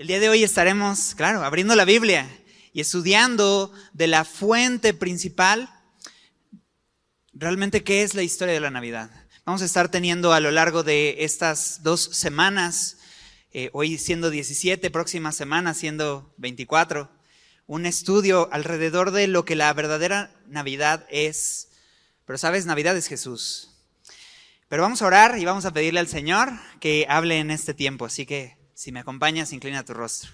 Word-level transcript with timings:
El 0.00 0.06
día 0.06 0.18
de 0.18 0.30
hoy 0.30 0.42
estaremos, 0.42 1.14
claro, 1.14 1.44
abriendo 1.44 1.76
la 1.76 1.84
Biblia 1.84 2.26
y 2.72 2.80
estudiando 2.80 3.70
de 3.92 4.06
la 4.06 4.24
fuente 4.24 4.94
principal 4.94 5.68
realmente 7.34 7.84
qué 7.84 8.02
es 8.02 8.14
la 8.14 8.22
historia 8.22 8.54
de 8.54 8.60
la 8.60 8.70
Navidad. 8.70 9.10
Vamos 9.44 9.60
a 9.60 9.66
estar 9.66 9.90
teniendo 9.90 10.32
a 10.32 10.40
lo 10.40 10.52
largo 10.52 10.84
de 10.84 11.16
estas 11.18 11.82
dos 11.82 12.00
semanas, 12.00 12.96
eh, 13.52 13.68
hoy 13.74 13.98
siendo 13.98 14.30
17, 14.30 14.90
próxima 14.90 15.32
semana 15.32 15.74
siendo 15.74 16.32
24, 16.38 17.10
un 17.66 17.84
estudio 17.84 18.48
alrededor 18.52 19.10
de 19.10 19.26
lo 19.26 19.44
que 19.44 19.54
la 19.54 19.70
verdadera 19.74 20.34
Navidad 20.46 21.06
es. 21.10 21.72
Pero 22.24 22.38
sabes, 22.38 22.64
Navidad 22.64 22.96
es 22.96 23.06
Jesús. 23.06 23.68
Pero 24.66 24.80
vamos 24.80 25.02
a 25.02 25.06
orar 25.06 25.38
y 25.38 25.44
vamos 25.44 25.66
a 25.66 25.74
pedirle 25.74 26.00
al 26.00 26.08
Señor 26.08 26.52
que 26.80 27.04
hable 27.06 27.38
en 27.38 27.50
este 27.50 27.74
tiempo. 27.74 28.06
Así 28.06 28.24
que 28.24 28.59
si 28.80 28.92
me 28.92 29.00
acompañas, 29.00 29.52
inclina 29.52 29.84
tu 29.84 29.92
rostro. 29.92 30.30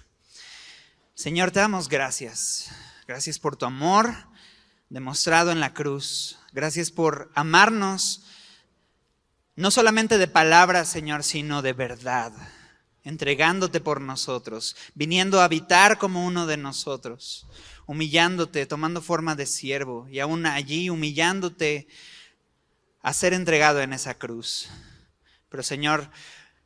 Señor, 1.15 1.51
te 1.51 1.59
damos 1.59 1.89
gracias. 1.89 2.69
Gracias 3.05 3.39
por 3.39 3.57
tu 3.57 3.65
amor 3.65 4.15
demostrado 4.87 5.51
en 5.51 5.59
la 5.59 5.73
cruz. 5.73 6.39
Gracias 6.53 6.89
por 6.89 7.29
amarnos, 7.35 8.23
no 9.57 9.69
solamente 9.69 10.17
de 10.17 10.29
palabras, 10.29 10.87
Señor, 10.87 11.25
sino 11.25 11.61
de 11.61 11.73
verdad, 11.73 12.31
entregándote 13.03 13.81
por 13.81 13.99
nosotros, 13.99 14.77
viniendo 14.95 15.41
a 15.41 15.43
habitar 15.43 15.97
como 15.97 16.25
uno 16.25 16.47
de 16.47 16.55
nosotros, 16.55 17.47
humillándote, 17.85 18.65
tomando 18.65 19.01
forma 19.01 19.35
de 19.35 19.45
siervo 19.45 20.07
y 20.09 20.21
aún 20.21 20.45
allí 20.45 20.89
humillándote 20.89 21.89
a 23.01 23.11
ser 23.11 23.33
entregado 23.33 23.81
en 23.81 23.91
esa 23.91 24.17
cruz. 24.17 24.69
Pero 25.49 25.63
Señor, 25.63 26.09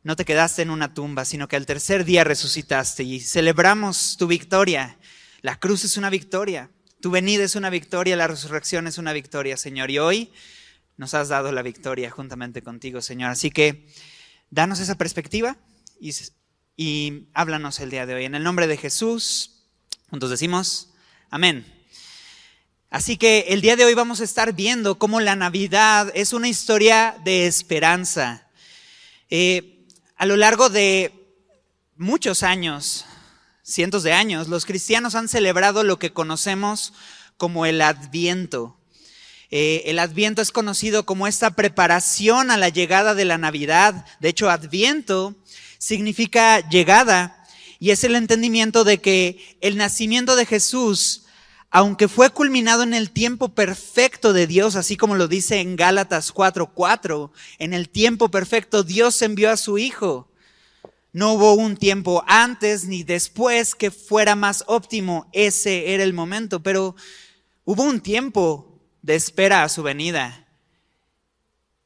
no 0.04 0.16
te 0.16 0.26
quedaste 0.26 0.64
en 0.64 0.72
una 0.72 0.94
tumba, 0.94 1.26
sino 1.26 1.48
que 1.48 1.56
al 1.56 1.66
tercer 1.66 2.06
día 2.06 2.24
resucitaste 2.24 3.04
y 3.04 3.20
celebramos 3.20 4.18
tu 4.18 4.28
victoria. 4.28 4.98
La 5.42 5.60
cruz 5.60 5.84
es 5.84 5.98
una 5.98 6.10
victoria, 6.10 6.72
tu 7.02 7.12
venida 7.12 7.44
es 7.44 7.56
una 7.56 7.70
victoria, 7.70 8.16
la 8.16 8.28
resurrección 8.28 8.88
es 8.88 8.98
una 8.98 9.14
victoria, 9.14 9.58
Señor. 9.58 9.92
Y 9.92 10.00
hoy 10.00 10.32
nos 10.98 11.14
has 11.14 11.30
dado 11.30 11.52
la 11.52 11.62
victoria 11.62 12.10
juntamente 12.10 12.62
contigo, 12.62 13.02
Señor. 13.02 13.32
Así 13.32 13.52
que 13.52 13.88
danos 14.50 14.80
esa 14.80 14.96
perspectiva 14.96 15.58
y, 16.78 17.28
háblanos 17.34 17.80
el 17.80 17.92
día 17.92 18.06
de 18.06 18.16
hoy. 18.16 18.26
En 18.26 18.36
el 18.36 18.44
nombre 18.44 18.68
de 18.68 18.78
Jesús, 18.78 19.66
juntos 20.10 20.30
decimos, 20.30 20.94
amén. 21.30 21.66
Así 22.90 23.18
que 23.18 23.46
el 23.50 23.62
día 23.62 23.76
de 23.76 23.86
hoy 23.86 23.94
vamos 23.94 24.20
a 24.20 24.24
estar 24.24 24.54
viendo 24.54 24.98
cómo 24.98 25.22
la 25.22 25.36
Navidad 25.36 26.12
es 26.14 26.34
una 26.34 26.50
historia 26.50 27.16
de 27.24 27.48
esperanza. 27.48 28.48
Eh, 29.30 29.71
a 30.22 30.28
lo 30.28 30.38
largo 30.38 30.70
de 30.70 31.12
muchos 31.98 32.44
años, 32.44 33.06
cientos 33.64 34.04
de 34.04 34.14
años, 34.14 34.50
los 34.50 34.68
cristianos 34.68 35.16
han 35.16 35.28
celebrado 35.28 35.84
lo 35.84 35.98
que 35.98 36.14
conocemos 36.14 36.94
como 37.38 37.66
el 37.66 37.82
adviento. 37.82 38.78
Eh, 39.50 39.82
el 39.88 39.98
adviento 39.98 40.44
es 40.44 40.52
conocido 40.52 41.08
como 41.08 41.26
esta 41.26 41.56
preparación 41.56 42.52
a 42.52 42.58
la 42.58 42.70
llegada 42.70 43.16
de 43.16 43.26
la 43.26 43.40
Navidad. 43.40 44.06
De 44.20 44.30
hecho, 44.30 44.52
adviento 44.52 45.34
significa 45.80 46.70
llegada 46.70 47.44
y 47.80 47.90
es 47.90 48.04
el 48.04 48.16
entendimiento 48.16 48.84
de 48.84 49.02
que 49.02 49.58
el 49.60 49.76
nacimiento 49.76 50.36
de 50.36 50.46
Jesús, 50.46 51.21
aunque 51.72 52.10
fue 52.10 52.30
culminado 52.30 52.84
en 52.84 52.94
el 52.94 53.12
tiempo 53.12 53.50
perfecto 53.50 54.34
de 54.34 54.46
Dios, 54.46 54.76
así 54.76 54.98
como 54.98 55.16
lo 55.16 55.30
dice 55.30 55.62
en 55.62 55.78
Gálatas 55.78 56.34
4:4, 56.34 57.32
en 57.60 57.74
el 57.74 57.88
tiempo 57.88 58.30
perfecto 58.30 58.84
Dios 58.84 59.22
envió 59.22 59.50
a 59.50 59.58
su 59.58 59.78
Hijo. 59.78 60.30
No 61.14 61.34
hubo 61.34 61.54
un 61.54 61.78
tiempo 61.78 62.24
antes 62.28 62.86
ni 62.86 63.04
después 63.04 63.74
que 63.74 63.90
fuera 63.90 64.36
más 64.36 64.66
óptimo, 64.68 65.30
ese 65.32 65.94
era 65.94 66.04
el 66.04 66.14
momento, 66.14 66.62
pero 66.62 66.96
hubo 67.64 67.84
un 67.84 68.02
tiempo 68.02 68.82
de 69.02 69.16
espera 69.16 69.64
a 69.64 69.70
su 69.70 69.82
venida. 69.82 70.48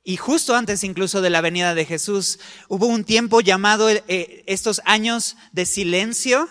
Y 0.04 0.18
justo 0.18 0.56
antes 0.56 0.84
incluso 0.84 1.22
de 1.22 1.32
la 1.32 1.42
venida 1.42 1.74
de 1.74 1.86
Jesús, 1.86 2.40
hubo 2.68 2.88
un 2.88 3.04
tiempo 3.04 3.42
llamado 3.42 3.90
eh, 3.90 4.44
estos 4.48 4.82
años 4.86 5.36
de 5.52 5.66
silencio, 5.66 6.48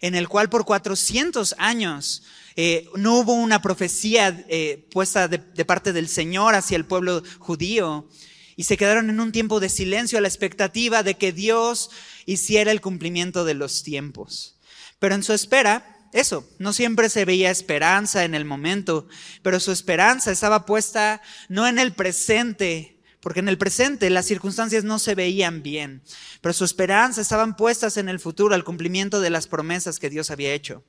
en 0.00 0.14
el 0.14 0.28
cual 0.28 0.50
por 0.50 0.64
400 0.64 1.54
años 1.58 2.22
eh, 2.56 2.88
no 2.96 3.18
hubo 3.18 3.34
una 3.34 3.60
profecía 3.60 4.44
eh, 4.48 4.88
puesta 4.90 5.28
de, 5.28 5.38
de 5.38 5.64
parte 5.64 5.92
del 5.92 6.08
Señor 6.08 6.54
hacia 6.54 6.76
el 6.76 6.86
pueblo 6.86 7.22
judío 7.38 8.08
y 8.56 8.64
se 8.64 8.78
quedaron 8.78 9.10
en 9.10 9.20
un 9.20 9.30
tiempo 9.30 9.60
de 9.60 9.68
silencio 9.68 10.16
a 10.16 10.22
la 10.22 10.28
expectativa 10.28 11.02
de 11.02 11.14
que 11.14 11.32
Dios 11.32 11.90
hiciera 12.24 12.72
el 12.72 12.80
cumplimiento 12.80 13.44
de 13.44 13.54
los 13.54 13.82
tiempos. 13.82 14.58
Pero 14.98 15.14
en 15.14 15.22
su 15.22 15.34
espera, 15.34 15.96
eso, 16.12 16.48
no 16.58 16.72
siempre 16.72 17.10
se 17.10 17.26
veía 17.26 17.50
esperanza 17.50 18.24
en 18.24 18.34
el 18.34 18.46
momento, 18.46 19.06
pero 19.42 19.60
su 19.60 19.70
esperanza 19.70 20.30
estaba 20.30 20.64
puesta 20.64 21.20
no 21.50 21.66
en 21.66 21.78
el 21.78 21.92
presente, 21.92 23.02
porque 23.20 23.40
en 23.40 23.48
el 23.48 23.58
presente 23.58 24.08
las 24.08 24.24
circunstancias 24.24 24.84
no 24.84 24.98
se 24.98 25.14
veían 25.14 25.62
bien, 25.62 26.02
pero 26.40 26.54
su 26.54 26.64
esperanza 26.64 27.20
estaban 27.20 27.54
puestas 27.54 27.98
en 27.98 28.08
el 28.08 28.18
futuro, 28.18 28.54
al 28.54 28.64
cumplimiento 28.64 29.20
de 29.20 29.28
las 29.28 29.46
promesas 29.46 29.98
que 29.98 30.08
Dios 30.08 30.30
había 30.30 30.54
hecho. 30.54 30.82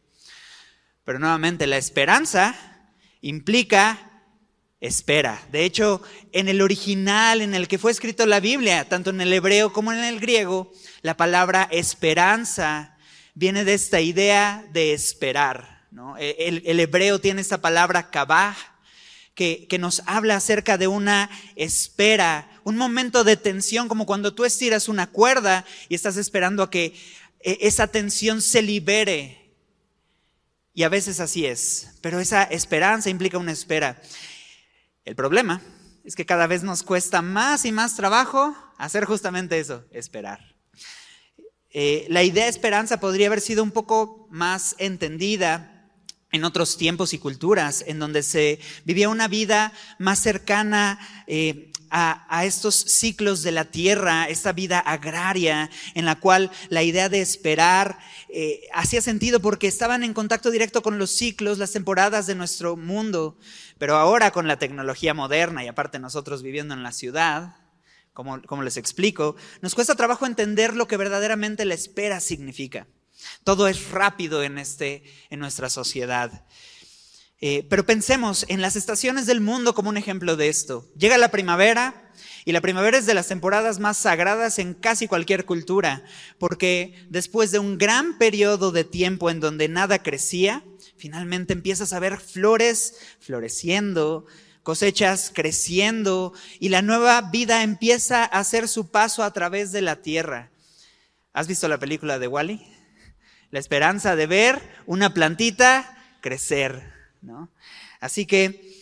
Pero 1.08 1.20
nuevamente, 1.20 1.68
la 1.68 1.78
esperanza 1.78 2.54
implica 3.22 4.26
espera. 4.82 5.42
De 5.54 5.64
hecho, 5.64 6.02
en 6.34 6.50
el 6.50 6.62
original 6.62 7.40
en 7.40 7.56
el 7.56 7.70
que 7.70 7.78
fue 7.78 7.94
escrito 7.94 8.26
la 8.26 8.42
Biblia, 8.42 8.90
tanto 8.90 9.12
en 9.12 9.22
el 9.22 9.32
hebreo 9.32 9.72
como 9.72 9.94
en 9.94 10.04
el 10.04 10.20
griego, 10.20 10.70
la 11.04 11.16
palabra 11.16 11.70
esperanza 11.72 12.98
viene 13.36 13.64
de 13.64 13.76
esta 13.76 14.02
idea 14.02 14.68
de 14.74 14.92
esperar. 14.92 15.88
El, 16.20 16.62
el, 16.66 16.80
hebreo 16.82 17.22
tiene 17.22 17.40
esta 17.40 17.62
palabra 17.62 18.12
kabah, 18.12 18.58
que, 19.34 19.66
nos 19.80 20.04
habla 20.08 20.36
acerca 20.36 20.78
de 20.78 20.90
una 20.90 21.30
espera, 21.56 22.50
un 22.66 22.76
momento 22.76 23.24
de 23.24 23.38
tensión, 23.38 23.88
como 23.88 24.06
cuando 24.06 24.34
tú 24.34 24.44
estiras 24.44 24.90
una 24.90 25.08
cuerda 25.08 25.64
y 25.88 25.96
estás 25.96 26.18
esperando 26.18 26.64
a 26.64 26.70
que 26.70 26.94
eh, 27.40 27.60
esa 27.62 27.88
tensión 27.88 28.42
se 28.42 28.62
libere 28.62 29.37
y 30.78 30.84
a 30.84 30.90
veces 30.90 31.20
así 31.20 31.44
es, 31.44 31.88
pero 32.02 32.20
esa 32.20 32.44
esperanza 32.44 33.10
implica 33.10 33.40
una 33.40 33.52
espera. 33.52 34.00
El 35.06 35.16
problema 35.16 35.60
es 36.06 36.16
que 36.16 36.28
cada 36.28 36.46
vez 36.46 36.62
nos 36.62 36.84
cuesta 36.84 37.24
más 37.24 37.66
y 37.66 37.72
más 37.72 37.96
trabajo 37.96 38.56
hacer 38.78 39.06
justamente 39.06 39.58
eso, 39.58 39.86
esperar. 39.90 40.40
Eh, 41.72 42.06
la 42.10 42.22
idea 42.22 42.44
de 42.44 42.52
esperanza 42.52 43.00
podría 43.00 43.26
haber 43.26 43.42
sido 43.42 43.64
un 43.64 43.72
poco 43.72 44.28
más 44.30 44.76
entendida 44.78 45.90
en 46.32 46.44
otros 46.44 46.78
tiempos 46.78 47.12
y 47.14 47.18
culturas, 47.18 47.84
en 47.88 47.98
donde 47.98 48.22
se 48.22 48.60
vivía 48.86 49.10
una 49.10 49.28
vida 49.28 49.74
más 49.98 50.20
cercana 50.20 51.00
eh, 51.26 51.72
a, 51.90 52.46
estos 52.46 52.76
ciclos 52.76 53.44
de 53.44 53.52
la 53.52 53.66
tierra, 53.66 54.28
esta 54.30 54.54
vida 54.54 54.80
agraria, 54.80 55.70
en 55.94 56.06
la 56.06 56.20
cual 56.20 56.52
la 56.70 56.84
idea 56.84 57.10
de 57.10 57.22
esperar 57.22 58.00
eh, 58.30 58.62
hacía 58.74 59.02
sentido 59.02 59.40
porque 59.40 59.68
estaban 59.68 60.04
en 60.04 60.14
contacto 60.14 60.52
directo 60.52 60.82
con 60.82 60.98
los 60.98 61.12
ciclos, 61.12 61.58
las 61.58 61.72
temporadas 61.72 62.28
de 62.28 62.36
nuestro 62.36 62.76
mundo. 62.76 63.38
Pero 63.78 63.96
ahora 63.96 64.32
con 64.32 64.48
la 64.48 64.60
tecnología 64.60 65.14
moderna 65.14 65.64
y 65.64 65.68
aparte 65.68 66.00
nosotros 66.00 66.44
viviendo 66.44 66.74
en 66.74 66.84
la 66.84 66.92
ciudad, 66.92 67.56
como, 68.14 68.42
como 68.44 68.64
les 68.64 68.78
explico, 68.78 69.36
nos 69.62 69.76
cuesta 69.76 69.96
trabajo 69.96 70.26
entender 70.26 70.76
lo 70.76 70.88
que 70.88 70.98
verdaderamente 70.98 71.66
la 71.66 71.76
espera 71.76 72.20
significa. 72.20 72.88
Todo 73.44 73.68
es 73.68 73.90
rápido 73.90 74.44
en, 74.44 74.58
este, 74.58 75.04
en 75.30 75.40
nuestra 75.40 75.70
sociedad. 75.70 76.46
Eh, 77.40 77.68
pero 77.70 77.86
pensemos 77.86 78.46
en 78.48 78.62
las 78.62 78.76
estaciones 78.76 79.28
del 79.28 79.42
mundo 79.42 79.76
como 79.76 79.90
un 79.90 79.98
ejemplo 79.98 80.36
de 80.36 80.50
esto. 80.50 80.88
Llega 80.98 81.20
la 81.20 81.30
primavera 81.30 82.12
y 82.46 82.52
la 82.52 82.62
primavera 82.62 82.98
es 82.98 83.06
de 83.06 83.14
las 83.14 83.28
temporadas 83.28 83.80
más 83.80 83.98
sagradas 83.98 84.58
en 84.58 84.74
casi 84.74 85.08
cualquier 85.08 85.46
cultura, 85.46 86.04
porque 86.40 87.06
después 87.10 87.52
de 87.52 87.60
un 87.60 87.78
gran 87.78 88.18
periodo 88.18 88.72
de 88.72 88.84
tiempo 88.84 89.30
en 89.30 89.40
donde 89.40 89.68
nada 89.68 90.02
crecía, 90.02 90.64
finalmente 90.98 91.54
empiezas 91.54 91.94
a 91.94 92.00
ver 92.00 92.20
flores 92.20 92.96
floreciendo, 93.20 94.26
cosechas 94.64 95.32
creciendo 95.34 96.34
y 96.60 96.70
la 96.70 96.82
nueva 96.82 97.22
vida 97.22 97.62
empieza 97.62 98.24
a 98.24 98.40
hacer 98.40 98.68
su 98.68 98.90
paso 98.90 99.24
a 99.24 99.32
través 99.32 99.72
de 99.72 99.82
la 99.82 99.98
tierra. 99.98 100.50
¿Has 101.34 101.48
visto 101.48 101.68
la 101.68 101.78
película 101.78 102.18
de 102.18 102.28
Wally? 102.28 102.66
La 103.52 103.60
esperanza 103.60 104.16
de 104.16 104.26
ver 104.26 104.62
una 104.88 105.14
plantita 105.14 106.18
crecer. 106.22 106.97
Así 108.00 108.26
que 108.26 108.78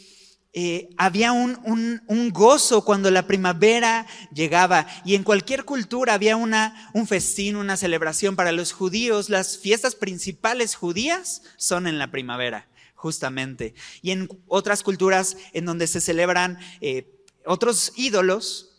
eh, 0.58 0.88
había 0.96 1.34
un, 1.34 1.60
un, 2.08 2.30
gozo 2.30 2.86
cuando 2.86 3.12
la 3.12 3.28
primavera 3.28 4.08
llegaba 4.34 4.88
y 5.04 5.16
en 5.16 5.24
cualquier 5.24 5.66
cultura 5.66 6.14
había 6.14 6.38
una, 6.38 6.92
un 6.94 7.08
festín, 7.08 7.58
una 7.58 7.76
celebración 7.76 8.38
para 8.38 8.54
los 8.54 8.72
judíos. 8.72 9.30
Las 9.30 9.58
fiestas 9.58 9.96
principales 9.96 10.76
judías 10.76 11.42
son 11.58 11.88
en 11.88 12.00
la 12.00 12.10
primavera, 12.10 12.70
justamente. 12.94 13.74
Y 14.02 14.12
en 14.12 14.30
otras 14.48 14.82
culturas 14.82 15.36
en 15.52 15.66
donde 15.66 15.88
se 15.88 16.00
celebran 16.00 16.58
eh, 16.80 17.12
otros 17.46 17.92
ídolos, 17.98 18.75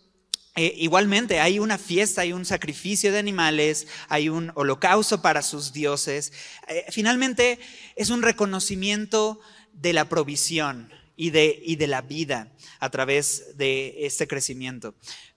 eh, 0.56 0.75
igualmente 0.79 1.38
hay 1.38 1.58
una 1.58 1.76
fiesta, 1.76 2.23
hay 2.23 2.32
un 2.32 2.47
sacrificio 2.47 3.12
de 3.12 3.19
animales, 3.19 3.87
hay 4.08 4.31
un 4.31 4.53
holocausto 4.55 5.20
para 5.20 5.43
sus 5.43 5.75
dioses. 5.75 6.32
Eh, 6.67 6.87
finalmente 6.88 7.58
es 7.94 8.08
un 8.08 8.23
reconocimiento 8.23 9.38
de 9.75 9.93
la 9.93 10.08
provisión 10.08 10.91
y 11.14 11.29
de, 11.29 11.61
y 11.62 11.76
de 11.76 11.87
la 11.87 12.00
vida 12.00 12.53
a 12.81 12.88
través 12.88 13.56
de 13.58 14.06
este 14.06 14.26
crecimiento. 14.26 14.94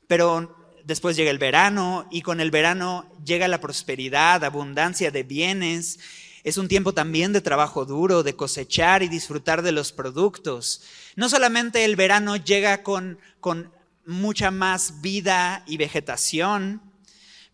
Pero 0.07 0.55
después 0.85 1.17
llega 1.17 1.31
el 1.31 1.37
verano 1.37 2.07
y 2.09 2.21
con 2.21 2.39
el 2.39 2.49
verano 2.49 3.13
llega 3.25 3.49
la 3.49 3.59
prosperidad, 3.59 4.45
abundancia 4.45 5.11
de 5.11 5.23
bienes. 5.23 5.99
Es 6.45 6.57
un 6.57 6.69
tiempo 6.69 6.93
también 6.93 7.33
de 7.33 7.41
trabajo 7.41 7.83
duro, 7.83 8.23
de 8.23 8.37
cosechar 8.37 9.03
y 9.03 9.09
disfrutar 9.09 9.63
de 9.63 9.73
los 9.73 9.91
productos. 9.91 10.81
No 11.17 11.27
solamente 11.27 11.83
el 11.83 11.97
verano 11.97 12.37
llega 12.37 12.83
con, 12.83 13.19
con 13.41 13.73
mucha 14.09 14.51
más 14.51 15.01
vida 15.01 15.63
y 15.67 15.77
vegetación, 15.77 16.81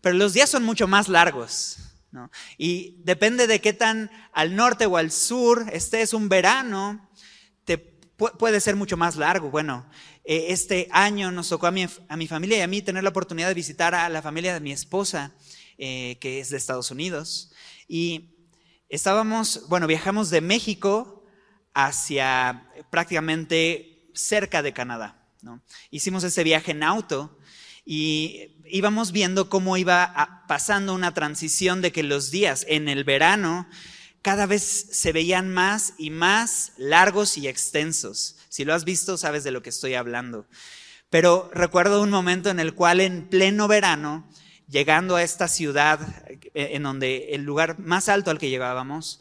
pero 0.00 0.16
los 0.16 0.32
días 0.32 0.50
son 0.50 0.64
mucho 0.64 0.88
más 0.88 1.08
largos. 1.08 1.78
Y 2.56 2.96
depende 3.04 3.46
de 3.46 3.60
qué 3.60 3.74
tan 3.74 4.10
al 4.32 4.56
norte 4.56 4.86
o 4.86 4.96
al 4.96 5.10
sur 5.10 5.66
estés 5.70 6.14
un 6.14 6.30
verano, 6.30 7.10
te, 7.64 7.76
puede 7.76 8.60
ser 8.60 8.74
mucho 8.74 8.96
más 8.96 9.16
largo. 9.16 9.50
Bueno, 9.50 9.86
eh, 10.24 10.46
este 10.48 10.88
año 10.92 11.30
nos 11.30 11.50
tocó 11.50 11.66
a 11.66 11.70
mi, 11.70 11.86
a 12.08 12.16
mi, 12.16 12.26
familia 12.26 12.58
y 12.58 12.62
a 12.62 12.66
mí 12.66 12.80
tener 12.80 13.02
la 13.02 13.10
oportunidad 13.10 13.48
de 13.48 13.54
visitar 13.54 13.94
a 13.94 14.08
la 14.08 14.22
familia 14.22 14.54
de 14.54 14.60
mi 14.60 14.72
esposa, 14.72 15.32
eh, 15.76 16.16
que 16.20 16.40
es 16.40 16.48
de 16.48 16.56
Estados 16.56 16.90
Unidos. 16.90 17.52
Y 17.86 18.30
estábamos, 18.88 19.68
bueno, 19.68 19.86
viajamos 19.86 20.30
de 20.30 20.40
México 20.40 21.24
hacia 21.74 22.70
prácticamente 22.90 24.08
cerca 24.14 24.62
de 24.62 24.72
Canadá. 24.72 25.15
Hicimos 25.90 26.24
ese 26.24 26.44
viaje 26.44 26.72
en 26.72 26.82
auto 26.82 27.38
y 27.84 28.56
íbamos 28.68 29.12
viendo 29.12 29.48
cómo 29.48 29.76
iba 29.76 30.44
pasando 30.48 30.92
una 30.92 31.14
transición 31.14 31.82
de 31.82 31.92
que 31.92 32.02
los 32.02 32.30
días 32.30 32.66
en 32.68 32.88
el 32.88 33.04
verano 33.04 33.68
cada 34.22 34.46
vez 34.46 34.88
se 34.90 35.12
veían 35.12 35.54
más 35.54 35.94
y 35.98 36.10
más 36.10 36.72
largos 36.76 37.38
y 37.38 37.46
extensos. 37.46 38.36
Si 38.48 38.64
lo 38.64 38.74
has 38.74 38.84
visto, 38.84 39.16
sabes 39.16 39.44
de 39.44 39.52
lo 39.52 39.62
que 39.62 39.70
estoy 39.70 39.94
hablando. 39.94 40.46
Pero 41.10 41.48
recuerdo 41.54 42.02
un 42.02 42.10
momento 42.10 42.50
en 42.50 42.58
el 42.58 42.74
cual 42.74 42.98
en 43.00 43.28
pleno 43.28 43.68
verano, 43.68 44.28
llegando 44.68 45.14
a 45.14 45.22
esta 45.22 45.46
ciudad, 45.46 46.00
eh, 46.28 46.70
en 46.72 46.82
donde 46.82 47.28
el 47.34 47.44
lugar 47.44 47.78
más 47.78 48.08
alto 48.08 48.32
al 48.32 48.38
que 48.38 48.50
llegábamos, 48.50 49.20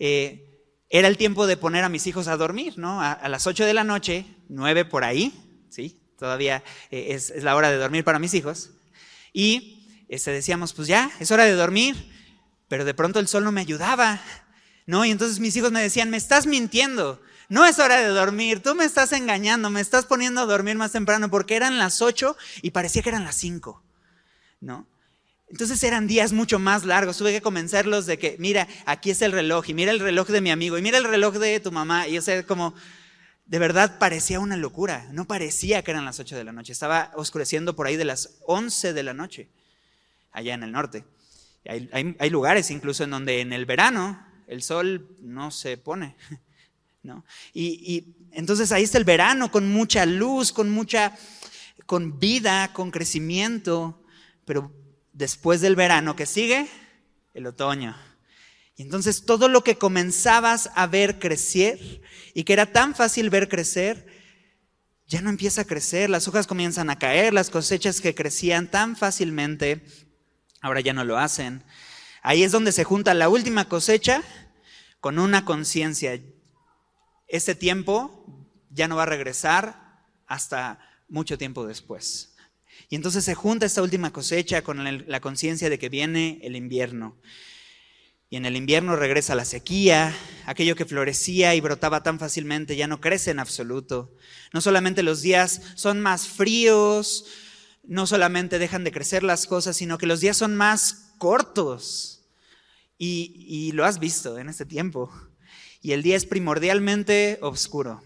eh, 0.00 0.48
era 0.88 1.06
el 1.06 1.16
tiempo 1.16 1.46
de 1.46 1.56
poner 1.56 1.84
a 1.84 1.88
mis 1.88 2.08
hijos 2.08 2.26
a 2.26 2.36
dormir, 2.36 2.76
¿no? 2.76 3.00
A, 3.00 3.12
a 3.12 3.28
las 3.28 3.46
8 3.46 3.64
de 3.64 3.74
la 3.74 3.84
noche, 3.84 4.26
9 4.48 4.84
por 4.84 5.04
ahí, 5.04 5.49
¿sí? 5.70 5.98
Todavía 6.18 6.62
eh, 6.90 7.08
es, 7.10 7.42
la 7.42 7.56
hora 7.56 7.70
de 7.70 7.78
dormir 7.78 8.04
para 8.04 8.18
mis 8.18 8.34
hijos. 8.34 8.70
Y 9.32 10.04
este, 10.08 10.30
decíamos, 10.30 10.74
pues 10.74 10.88
ya, 10.88 11.10
es 11.20 11.30
hora 11.30 11.44
de 11.44 11.52
dormir, 11.52 11.96
pero 12.68 12.84
de 12.84 12.94
pronto 12.94 13.18
el 13.18 13.28
sol 13.28 13.44
no 13.44 13.52
me 13.52 13.62
ayudaba, 13.62 14.20
¿no? 14.86 15.04
Y 15.04 15.10
entonces 15.10 15.40
mis 15.40 15.56
hijos 15.56 15.72
me 15.72 15.80
decían, 15.80 16.10
me 16.10 16.16
estás 16.16 16.46
mintiendo, 16.46 17.22
no 17.48 17.64
es 17.64 17.78
hora 17.78 18.00
de 18.00 18.08
dormir, 18.08 18.60
tú 18.60 18.74
me 18.74 18.84
estás 18.84 19.12
engañando, 19.12 19.70
me 19.70 19.80
estás 19.80 20.04
poniendo 20.04 20.42
a 20.42 20.46
dormir 20.46 20.76
más 20.76 20.92
temprano 20.92 21.30
porque 21.30 21.56
eran 21.56 21.78
las 21.78 22.02
8 22.02 22.36
y 22.62 22.70
parecía 22.70 23.02
que 23.02 23.08
eran 23.08 23.24
las 23.24 23.36
5, 23.36 23.82
¿no? 24.60 24.86
Entonces 25.50 25.82
eran 25.82 26.06
días 26.06 26.32
mucho 26.32 26.60
más 26.60 26.84
largos. 26.84 27.16
Tuve 27.16 27.32
que 27.32 27.42
convencerlos 27.42 28.06
de 28.06 28.18
que, 28.18 28.36
mira, 28.38 28.68
aquí 28.86 29.10
es 29.10 29.20
el 29.20 29.32
reloj, 29.32 29.68
y 29.68 29.74
mira 29.74 29.90
el 29.90 29.98
reloj 29.98 30.28
de 30.28 30.40
mi 30.40 30.52
amigo, 30.52 30.78
y 30.78 30.82
mira 30.82 30.96
el 30.98 31.04
reloj 31.04 31.38
de 31.38 31.58
tu 31.58 31.72
mamá. 31.72 32.06
Y 32.06 32.12
yo 32.12 32.22
sé, 32.22 32.46
como, 32.46 32.72
de 33.50 33.58
verdad 33.58 33.98
parecía 33.98 34.38
una 34.38 34.56
locura. 34.56 35.08
No 35.10 35.24
parecía 35.24 35.82
que 35.82 35.90
eran 35.90 36.04
las 36.04 36.20
8 36.20 36.36
de 36.36 36.44
la 36.44 36.52
noche. 36.52 36.70
Estaba 36.70 37.10
oscureciendo 37.16 37.74
por 37.74 37.88
ahí 37.88 37.96
de 37.96 38.04
las 38.04 38.38
11 38.46 38.92
de 38.92 39.02
la 39.02 39.12
noche, 39.12 39.48
allá 40.30 40.54
en 40.54 40.62
el 40.62 40.70
norte. 40.70 41.04
Hay, 41.66 42.30
lugares 42.30 42.70
incluso 42.70 43.02
en 43.02 43.10
donde 43.10 43.40
en 43.40 43.52
el 43.52 43.66
verano 43.66 44.24
el 44.46 44.62
sol 44.62 45.16
no 45.20 45.50
se 45.50 45.76
pone. 45.76 46.14
¿no? 47.02 47.24
Y, 47.52 48.14
entonces 48.30 48.70
ahí 48.70 48.84
está 48.84 48.98
el 48.98 49.04
verano 49.04 49.50
con 49.50 49.68
mucha 49.68 50.06
luz, 50.06 50.52
con 50.52 50.70
mucha, 50.70 51.18
con 51.86 52.20
vida, 52.20 52.72
con 52.72 52.92
crecimiento. 52.92 54.00
Pero 54.44 54.72
después 55.12 55.60
del 55.60 55.74
verano, 55.74 56.14
¿qué 56.14 56.24
sigue? 56.24 56.68
El 57.34 57.48
otoño. 57.48 57.96
Entonces 58.82 59.24
todo 59.24 59.48
lo 59.48 59.62
que 59.62 59.76
comenzabas 59.76 60.70
a 60.74 60.86
ver 60.86 61.18
crecer 61.18 62.00
y 62.32 62.44
que 62.44 62.52
era 62.54 62.72
tan 62.72 62.94
fácil 62.94 63.28
ver 63.28 63.48
crecer, 63.48 64.06
ya 65.06 65.20
no 65.20 65.28
empieza 65.28 65.62
a 65.62 65.66
crecer, 65.66 66.08
las 66.08 66.28
hojas 66.28 66.46
comienzan 66.46 66.88
a 66.88 66.98
caer, 66.98 67.34
las 67.34 67.50
cosechas 67.50 68.00
que 68.00 68.14
crecían 68.14 68.70
tan 68.70 68.96
fácilmente, 68.96 69.82
ahora 70.62 70.80
ya 70.80 70.92
no 70.92 71.04
lo 71.04 71.18
hacen. 71.18 71.62
Ahí 72.22 72.42
es 72.42 72.52
donde 72.52 72.72
se 72.72 72.84
junta 72.84 73.12
la 73.12 73.28
última 73.28 73.66
cosecha 73.68 74.22
con 75.00 75.18
una 75.18 75.44
conciencia. 75.44 76.18
Ese 77.28 77.54
tiempo 77.54 78.24
ya 78.70 78.88
no 78.88 78.96
va 78.96 79.02
a 79.02 79.06
regresar 79.06 80.06
hasta 80.26 80.78
mucho 81.08 81.36
tiempo 81.36 81.66
después. 81.66 82.34
Y 82.88 82.94
entonces 82.94 83.24
se 83.24 83.34
junta 83.34 83.66
esta 83.66 83.82
última 83.82 84.12
cosecha 84.12 84.62
con 84.62 84.82
la 85.06 85.20
conciencia 85.20 85.68
de 85.68 85.78
que 85.78 85.88
viene 85.88 86.38
el 86.42 86.56
invierno. 86.56 87.18
Y 88.32 88.36
en 88.36 88.46
el 88.46 88.54
invierno 88.54 88.94
regresa 88.94 89.34
la 89.34 89.44
sequía, 89.44 90.16
aquello 90.46 90.76
que 90.76 90.84
florecía 90.84 91.56
y 91.56 91.60
brotaba 91.60 92.04
tan 92.04 92.20
fácilmente 92.20 92.76
ya 92.76 92.86
no 92.86 93.00
crece 93.00 93.32
en 93.32 93.40
absoluto. 93.40 94.14
No 94.52 94.60
solamente 94.60 95.02
los 95.02 95.20
días 95.20 95.60
son 95.74 96.00
más 96.00 96.28
fríos, 96.28 97.24
no 97.82 98.06
solamente 98.06 98.60
dejan 98.60 98.84
de 98.84 98.92
crecer 98.92 99.24
las 99.24 99.48
cosas, 99.48 99.76
sino 99.76 99.98
que 99.98 100.06
los 100.06 100.20
días 100.20 100.36
son 100.36 100.54
más 100.54 101.10
cortos. 101.18 102.20
Y, 102.96 103.72
lo 103.72 103.84
has 103.84 103.98
visto 103.98 104.38
en 104.38 104.48
este 104.48 104.64
tiempo. 104.64 105.10
Y 105.82 105.90
el 105.90 106.04
día 106.04 106.16
es 106.16 106.24
primordialmente 106.24 107.38
oscuro. 107.42 108.00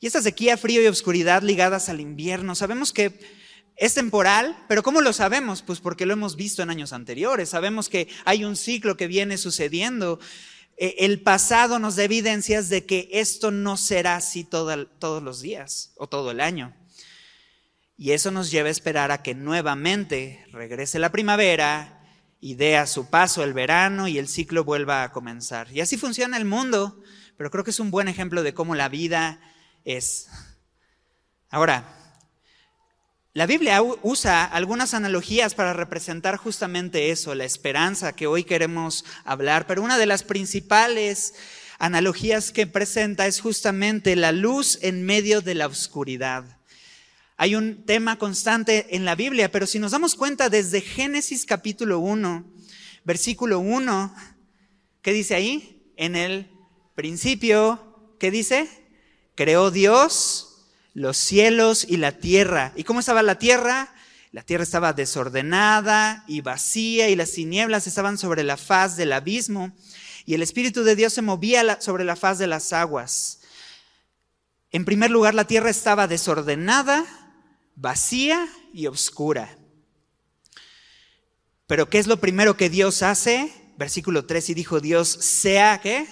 Y 0.00 0.08
esta 0.08 0.22
sequía, 0.22 0.56
frío 0.56 0.82
y 0.82 0.88
oscuridad 0.88 1.42
ligadas 1.42 1.88
al 1.88 2.00
invierno, 2.00 2.56
sabemos 2.56 2.92
que 2.92 3.20
es 3.80 3.94
temporal, 3.94 4.54
pero 4.68 4.82
¿cómo 4.82 5.00
lo 5.00 5.14
sabemos? 5.14 5.62
Pues 5.62 5.80
porque 5.80 6.04
lo 6.04 6.12
hemos 6.12 6.36
visto 6.36 6.62
en 6.62 6.68
años 6.68 6.92
anteriores. 6.92 7.48
Sabemos 7.48 7.88
que 7.88 8.08
hay 8.26 8.44
un 8.44 8.54
ciclo 8.54 8.94
que 8.98 9.06
viene 9.06 9.38
sucediendo. 9.38 10.20
E, 10.76 10.96
el 10.98 11.22
pasado 11.22 11.78
nos 11.78 11.96
da 11.96 12.04
evidencias 12.04 12.68
de 12.68 12.84
que 12.84 13.08
esto 13.10 13.50
no 13.50 13.78
será 13.78 14.16
así 14.16 14.44
todos 14.44 15.22
los 15.22 15.40
días 15.40 15.94
o 15.96 16.08
todo 16.08 16.30
el 16.30 16.42
año. 16.42 16.76
Y 17.96 18.10
eso 18.10 18.30
nos 18.30 18.50
lleva 18.50 18.68
a 18.68 18.72
esperar 18.72 19.12
a 19.12 19.22
que 19.22 19.34
nuevamente 19.34 20.44
regrese 20.52 20.98
la 20.98 21.10
primavera 21.10 22.04
y 22.38 22.56
dé 22.56 22.76
a 22.76 22.86
su 22.86 23.08
paso 23.08 23.42
el 23.42 23.54
verano 23.54 24.08
y 24.08 24.18
el 24.18 24.28
ciclo 24.28 24.62
vuelva 24.62 25.04
a 25.04 25.10
comenzar. 25.10 25.72
Y 25.72 25.80
así 25.80 25.96
funciona 25.96 26.36
el 26.36 26.44
mundo, 26.44 27.02
pero 27.38 27.50
creo 27.50 27.64
que 27.64 27.70
es 27.70 27.80
un 27.80 27.90
buen 27.90 28.08
ejemplo 28.08 28.42
de 28.42 28.52
cómo 28.52 28.74
la 28.74 28.90
vida 28.90 29.40
es. 29.86 30.28
Ahora, 31.48 31.96
la 33.32 33.46
Biblia 33.46 33.80
usa 34.02 34.44
algunas 34.44 34.92
analogías 34.92 35.54
para 35.54 35.72
representar 35.72 36.36
justamente 36.36 37.12
eso, 37.12 37.36
la 37.36 37.44
esperanza 37.44 38.12
que 38.12 38.26
hoy 38.26 38.42
queremos 38.42 39.04
hablar, 39.24 39.68
pero 39.68 39.82
una 39.82 39.98
de 39.98 40.06
las 40.06 40.24
principales 40.24 41.34
analogías 41.78 42.50
que 42.50 42.66
presenta 42.66 43.28
es 43.28 43.40
justamente 43.40 44.16
la 44.16 44.32
luz 44.32 44.80
en 44.82 45.04
medio 45.04 45.42
de 45.42 45.54
la 45.54 45.68
oscuridad. 45.68 46.58
Hay 47.36 47.54
un 47.54 47.86
tema 47.86 48.18
constante 48.18 48.96
en 48.96 49.04
la 49.04 49.14
Biblia, 49.14 49.52
pero 49.52 49.68
si 49.68 49.78
nos 49.78 49.92
damos 49.92 50.16
cuenta 50.16 50.48
desde 50.48 50.80
Génesis 50.80 51.46
capítulo 51.46 52.00
1, 52.00 52.44
versículo 53.04 53.60
1, 53.60 54.12
¿qué 55.02 55.12
dice 55.12 55.36
ahí? 55.36 55.92
En 55.96 56.16
el 56.16 56.50
principio, 56.96 58.16
¿qué 58.18 58.32
dice? 58.32 58.68
Creó 59.36 59.70
Dios 59.70 60.49
los 60.94 61.16
cielos 61.16 61.84
y 61.88 61.96
la 61.96 62.12
tierra. 62.12 62.72
¿Y 62.76 62.84
cómo 62.84 63.00
estaba 63.00 63.22
la 63.22 63.38
tierra? 63.38 63.94
La 64.32 64.42
tierra 64.42 64.62
estaba 64.62 64.92
desordenada 64.92 66.24
y 66.28 66.40
vacía 66.40 67.08
y 67.08 67.16
las 67.16 67.32
tinieblas 67.32 67.86
estaban 67.86 68.18
sobre 68.18 68.44
la 68.44 68.56
faz 68.56 68.96
del 68.96 69.12
abismo 69.12 69.72
y 70.24 70.34
el 70.34 70.42
Espíritu 70.42 70.84
de 70.84 70.94
Dios 70.94 71.12
se 71.12 71.22
movía 71.22 71.80
sobre 71.80 72.04
la 72.04 72.16
faz 72.16 72.38
de 72.38 72.46
las 72.46 72.72
aguas. 72.72 73.40
En 74.70 74.84
primer 74.84 75.10
lugar, 75.10 75.34
la 75.34 75.46
tierra 75.46 75.70
estaba 75.70 76.06
desordenada, 76.06 77.04
vacía 77.74 78.48
y 78.72 78.86
oscura. 78.86 79.58
Pero 81.66 81.90
¿qué 81.90 81.98
es 81.98 82.06
lo 82.06 82.20
primero 82.20 82.56
que 82.56 82.70
Dios 82.70 83.02
hace? 83.02 83.52
Versículo 83.76 84.26
3, 84.26 84.50
y 84.50 84.54
dijo 84.54 84.80
Dios, 84.80 85.08
sea 85.08 85.80
que 85.80 86.06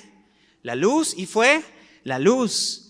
la 0.62 0.74
luz, 0.74 1.14
y 1.16 1.26
fue 1.26 1.62
la 2.02 2.18
luz. 2.18 2.87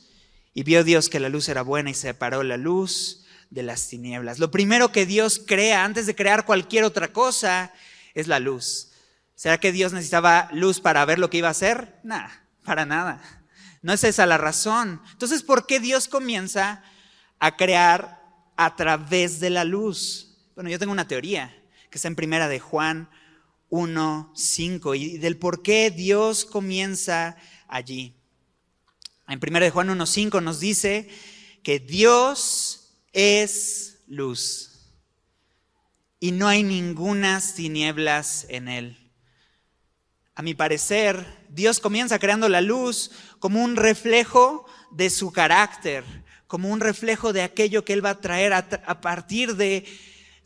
Y 0.54 0.62
vio 0.62 0.84
Dios 0.84 1.08
que 1.08 1.20
la 1.20 1.28
luz 1.28 1.48
era 1.48 1.62
buena 1.62 1.90
y 1.90 1.94
separó 1.94 2.42
la 2.42 2.56
luz 2.56 3.24
de 3.50 3.62
las 3.62 3.88
tinieblas. 3.88 4.38
Lo 4.38 4.50
primero 4.50 4.92
que 4.92 5.06
Dios 5.06 5.42
crea 5.46 5.84
antes 5.84 6.06
de 6.06 6.14
crear 6.14 6.44
cualquier 6.44 6.84
otra 6.84 7.12
cosa 7.12 7.72
es 8.14 8.26
la 8.26 8.40
luz. 8.40 8.90
¿Será 9.34 9.58
que 9.58 9.72
Dios 9.72 9.92
necesitaba 9.92 10.48
luz 10.52 10.80
para 10.80 11.04
ver 11.04 11.18
lo 11.18 11.30
que 11.30 11.38
iba 11.38 11.48
a 11.48 11.52
hacer? 11.52 12.00
Nada, 12.02 12.44
para 12.64 12.84
nada. 12.86 13.22
No 13.82 13.92
es 13.92 14.02
esa 14.02 14.26
la 14.26 14.38
razón. 14.38 15.00
Entonces, 15.12 15.42
¿por 15.42 15.66
qué 15.66 15.78
Dios 15.78 16.08
comienza 16.08 16.82
a 17.38 17.56
crear 17.56 18.18
a 18.56 18.74
través 18.74 19.40
de 19.40 19.50
la 19.50 19.64
luz. 19.64 20.36
Bueno, 20.54 20.68
yo 20.68 20.78
tengo 20.78 20.92
una 20.92 21.06
teoría 21.08 21.56
que 21.90 21.98
está 21.98 22.08
en 22.08 22.16
primera 22.16 22.48
de 22.48 22.58
Juan 22.58 23.08
1.5 23.70 24.98
y 24.98 25.18
del 25.18 25.38
por 25.38 25.62
qué 25.62 25.90
Dios 25.90 26.44
comienza 26.44 27.36
allí. 27.68 28.17
En 29.28 29.40
primera 29.40 29.66
de 29.66 29.70
Juan 29.70 29.88
1.5 29.88 30.42
nos 30.42 30.58
dice 30.58 31.06
que 31.62 31.78
Dios 31.78 32.94
es 33.12 33.98
luz 34.06 34.68
y 36.18 36.32
no 36.32 36.48
hay 36.48 36.62
ningunas 36.62 37.54
tinieblas 37.54 38.46
en 38.48 38.68
él. 38.68 39.12
A 40.34 40.40
mi 40.40 40.54
parecer, 40.54 41.26
Dios 41.50 41.78
comienza 41.78 42.18
creando 42.18 42.48
la 42.48 42.62
luz 42.62 43.10
como 43.38 43.62
un 43.62 43.76
reflejo 43.76 44.64
de 44.92 45.10
su 45.10 45.30
carácter, 45.30 46.04
como 46.46 46.70
un 46.70 46.80
reflejo 46.80 47.34
de 47.34 47.42
aquello 47.42 47.84
que 47.84 47.92
Él 47.92 48.04
va 48.04 48.10
a 48.10 48.20
traer 48.20 48.54
a, 48.54 49.00
partir 49.02 49.56
de 49.56 49.84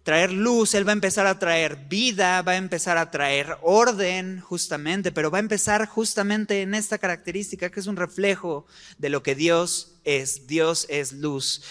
traer 0.03 0.33
luz, 0.33 0.75
Él 0.75 0.87
va 0.87 0.93
a 0.93 0.95
empezar 0.95 1.27
a 1.27 1.39
traer 1.39 1.77
vida, 1.89 2.43
va 2.43 2.53
a 2.53 2.57
empezar 2.57 2.99
a 2.99 3.11
traer 3.11 3.57
orden 3.63 4.41
justamente, 4.41 5.13
pero 5.13 5.31
va 5.31 5.39
a 5.39 5.41
empezar 5.41 5.87
justamente 5.87 6.63
en 6.63 6.75
esta 6.75 6.99
característica 6.99 7.71
que 7.71 7.81
es 7.81 7.87
un 7.87 7.97
reflejo 7.97 8.67
de 8.99 9.11
lo 9.11 9.23
que 9.23 9.35
Dios 9.35 10.01
es. 10.05 10.47
Dios 10.47 10.87
es 10.89 11.13
luz. 11.13 11.63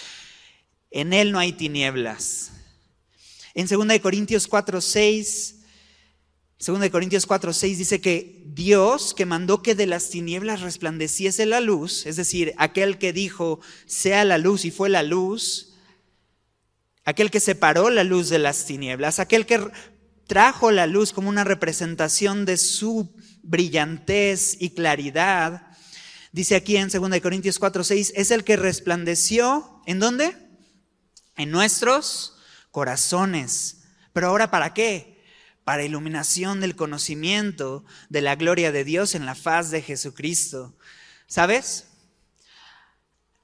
En 0.92 1.14
Él 1.14 1.32
no 1.32 1.40
hay 1.40 1.54
tinieblas. 1.54 2.52
En 3.54 3.68
2 3.68 4.00
Corintios 4.00 4.48
4, 4.48 4.80
6, 4.80 5.56
2 6.66 6.90
Corintios 6.90 7.26
4, 7.26 7.54
6 7.54 7.78
dice 7.78 8.02
que 8.02 8.44
Dios 8.46 9.14
que 9.14 9.26
mandó 9.26 9.62
que 9.62 9.76
de 9.76 9.88
las 9.88 10.10
tinieblas 10.10 10.62
resplandeciese 10.62 11.46
la 11.46 11.60
luz, 11.60 12.06
es 12.06 12.16
decir, 12.16 12.54
aquel 12.58 12.98
que 12.98 13.12
dijo, 13.12 13.60
sea 13.86 14.24
la 14.24 14.38
luz 14.38 14.64
y 14.64 14.72
fue 14.72 14.88
la 14.88 15.04
luz, 15.04 15.71
aquel 17.06 17.32
que 17.32 17.40
separó 17.40 17.90
la 17.90 18.04
luz 18.04 18.30
de 18.30 18.40
las 18.40 18.66
tinieblas, 18.66 19.20
aquel 19.20 19.46
que 19.46 19.60
trajo 20.28 20.72
la 20.72 20.88
luz 20.88 21.14
como 21.14 21.30
una 21.30 21.44
representación 21.44 22.46
de 22.46 22.58
su 22.58 23.14
brillantez 23.44 24.56
y 24.60 24.72
claridad, 24.72 25.68
dice 26.32 26.56
aquí 26.56 26.78
en 26.78 26.90
2 26.90 27.20
Corintios 27.22 27.60
4, 27.60 27.84
6, 27.84 28.14
es 28.16 28.32
el 28.32 28.44
que 28.44 28.56
resplandeció, 28.56 29.82
¿en 29.86 30.00
dónde? 30.00 30.36
En 31.36 31.52
nuestros 31.52 32.38
corazones. 32.72 33.80
Pero 34.14 34.28
ahora, 34.28 34.52
¿para 34.52 34.74
qué? 34.74 35.22
Para 35.64 35.84
iluminación 35.84 36.62
del 36.62 36.76
conocimiento 36.76 37.84
de 38.10 38.22
la 38.22 38.36
gloria 38.36 38.72
de 38.72 38.84
Dios 38.84 39.16
en 39.16 39.26
la 39.26 39.36
faz 39.36 39.72
de 39.72 39.82
Jesucristo. 39.82 40.76
¿Sabes? 41.28 41.88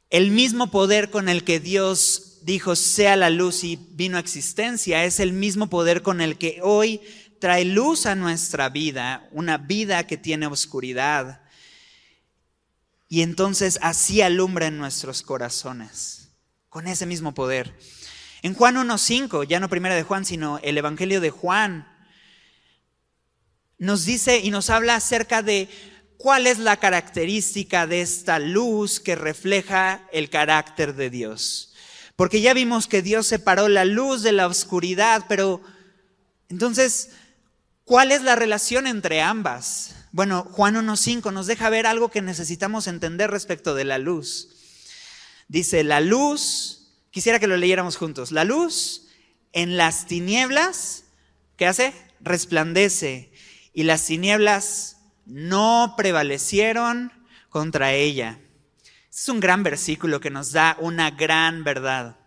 El 0.10 0.32
mismo 0.32 0.72
poder 0.72 1.10
con 1.10 1.30
el 1.30 1.44
que 1.44 1.60
Dios 1.60 2.27
dijo 2.48 2.78
sea 2.78 3.18
la 3.18 3.30
luz 3.30 3.66
y 3.66 3.76
vino 3.76 4.16
a 4.16 4.22
existencia 4.22 5.04
es 5.04 5.20
el 5.20 5.34
mismo 5.34 5.70
poder 5.70 6.02
con 6.02 6.22
el 6.22 6.38
que 6.38 6.62
hoy 6.64 7.02
trae 7.42 7.66
luz 7.66 8.06
a 8.06 8.16
nuestra 8.16 8.70
vida, 8.70 9.28
una 9.34 9.58
vida 9.58 10.08
que 10.08 10.16
tiene 10.16 10.48
oscuridad. 10.48 11.42
Y 13.10 13.22
entonces 13.22 13.78
así 13.82 14.22
alumbra 14.22 14.68
en 14.68 14.78
nuestros 14.78 15.24
corazones, 15.24 16.30
con 16.70 16.88
ese 16.88 17.06
mismo 17.06 17.34
poder. 17.34 17.78
En 18.42 18.54
Juan 18.54 18.78
1.5, 18.78 19.46
ya 19.46 19.60
no 19.60 19.68
primera 19.68 19.96
de 19.96 20.04
Juan, 20.04 20.24
sino 20.24 20.58
el 20.60 20.78
Evangelio 20.78 21.20
de 21.20 21.32
Juan, 21.32 21.86
nos 23.78 24.06
dice 24.06 24.40
y 24.40 24.52
nos 24.52 24.70
habla 24.70 24.96
acerca 24.96 25.42
de 25.42 25.68
cuál 26.16 26.48
es 26.48 26.60
la 26.60 26.78
característica 26.78 27.88
de 27.88 28.00
esta 28.00 28.40
luz 28.40 29.02
que 29.02 29.18
refleja 29.18 30.08
el 30.14 30.30
carácter 30.30 30.96
de 30.96 31.10
Dios. 31.10 31.67
Porque 32.18 32.42
ya 32.42 32.54
vimos 32.54 32.88
que 32.88 33.02
Dios 33.02 33.28
separó 33.28 33.70
la 33.70 33.86
luz 33.86 34.24
de 34.24 34.34
la 34.34 34.48
oscuridad, 34.48 35.24
pero 35.30 35.62
entonces, 36.50 37.12
¿cuál 37.86 38.12
es 38.12 38.24
la 38.24 38.36
relación 38.36 38.88
entre 38.88 39.22
ambas? 39.22 39.96
Bueno, 40.12 40.44
Juan 40.52 40.76
1.5 40.76 41.32
nos 41.32 41.48
deja 41.48 41.70
ver 41.70 41.88
algo 41.88 42.12
que 42.12 42.22
necesitamos 42.22 42.88
entender 42.88 43.32
respecto 43.32 43.74
de 43.76 43.86
la 43.86 44.00
luz. 44.00 44.50
Dice, 45.48 45.86
la 45.86 46.02
luz 46.02 46.78
Quisiera 47.18 47.40
que 47.40 47.48
lo 47.48 47.58
leyéramos 47.58 47.98
juntos. 47.98 48.32
La 48.32 48.44
luz 48.44 49.08
en 49.52 49.76
las 49.76 50.06
tinieblas, 50.06 51.06
¿qué 51.56 51.66
hace? 51.66 51.92
Resplandece. 52.20 53.32
Y 53.74 53.86
las 53.86 54.06
tinieblas 54.06 54.98
no 55.26 55.96
prevalecieron 55.98 57.12
contra 57.50 57.94
ella. 57.94 58.40
Este 59.18 59.32
es 59.32 59.34
un 59.34 59.40
gran 59.40 59.64
versículo 59.64 60.20
que 60.20 60.30
nos 60.30 60.52
da 60.52 60.78
una 60.80 61.10
gran 61.10 61.64
verdad. 61.64 62.18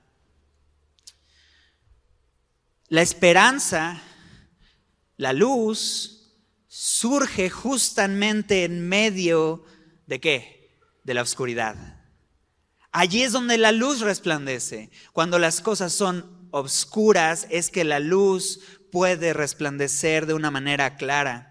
La 2.89 3.01
esperanza, 3.01 4.03
la 5.17 5.33
luz, 5.33 6.35
surge 6.67 7.49
justamente 7.49 8.65
en 8.65 8.89
medio 8.89 9.65
de 10.09 10.19
qué? 10.19 10.81
De 11.05 11.15
la 11.15 11.23
oscuridad. 11.23 12.03
Allí 12.91 13.23
es 13.23 13.31
donde 13.31 13.57
la 13.57 13.71
luz 13.71 14.01
resplandece. 14.01 14.91
Cuando 15.13 15.39
las 15.39 15.61
cosas 15.61 15.93
son 15.93 16.49
obscuras 16.51 17.47
es 17.51 17.71
que 17.71 17.85
la 17.85 18.01
luz 18.01 18.63
puede 18.91 19.33
resplandecer 19.33 20.27
de 20.27 20.35
una 20.35 20.51
manera 20.51 20.97
clara. 20.97 21.50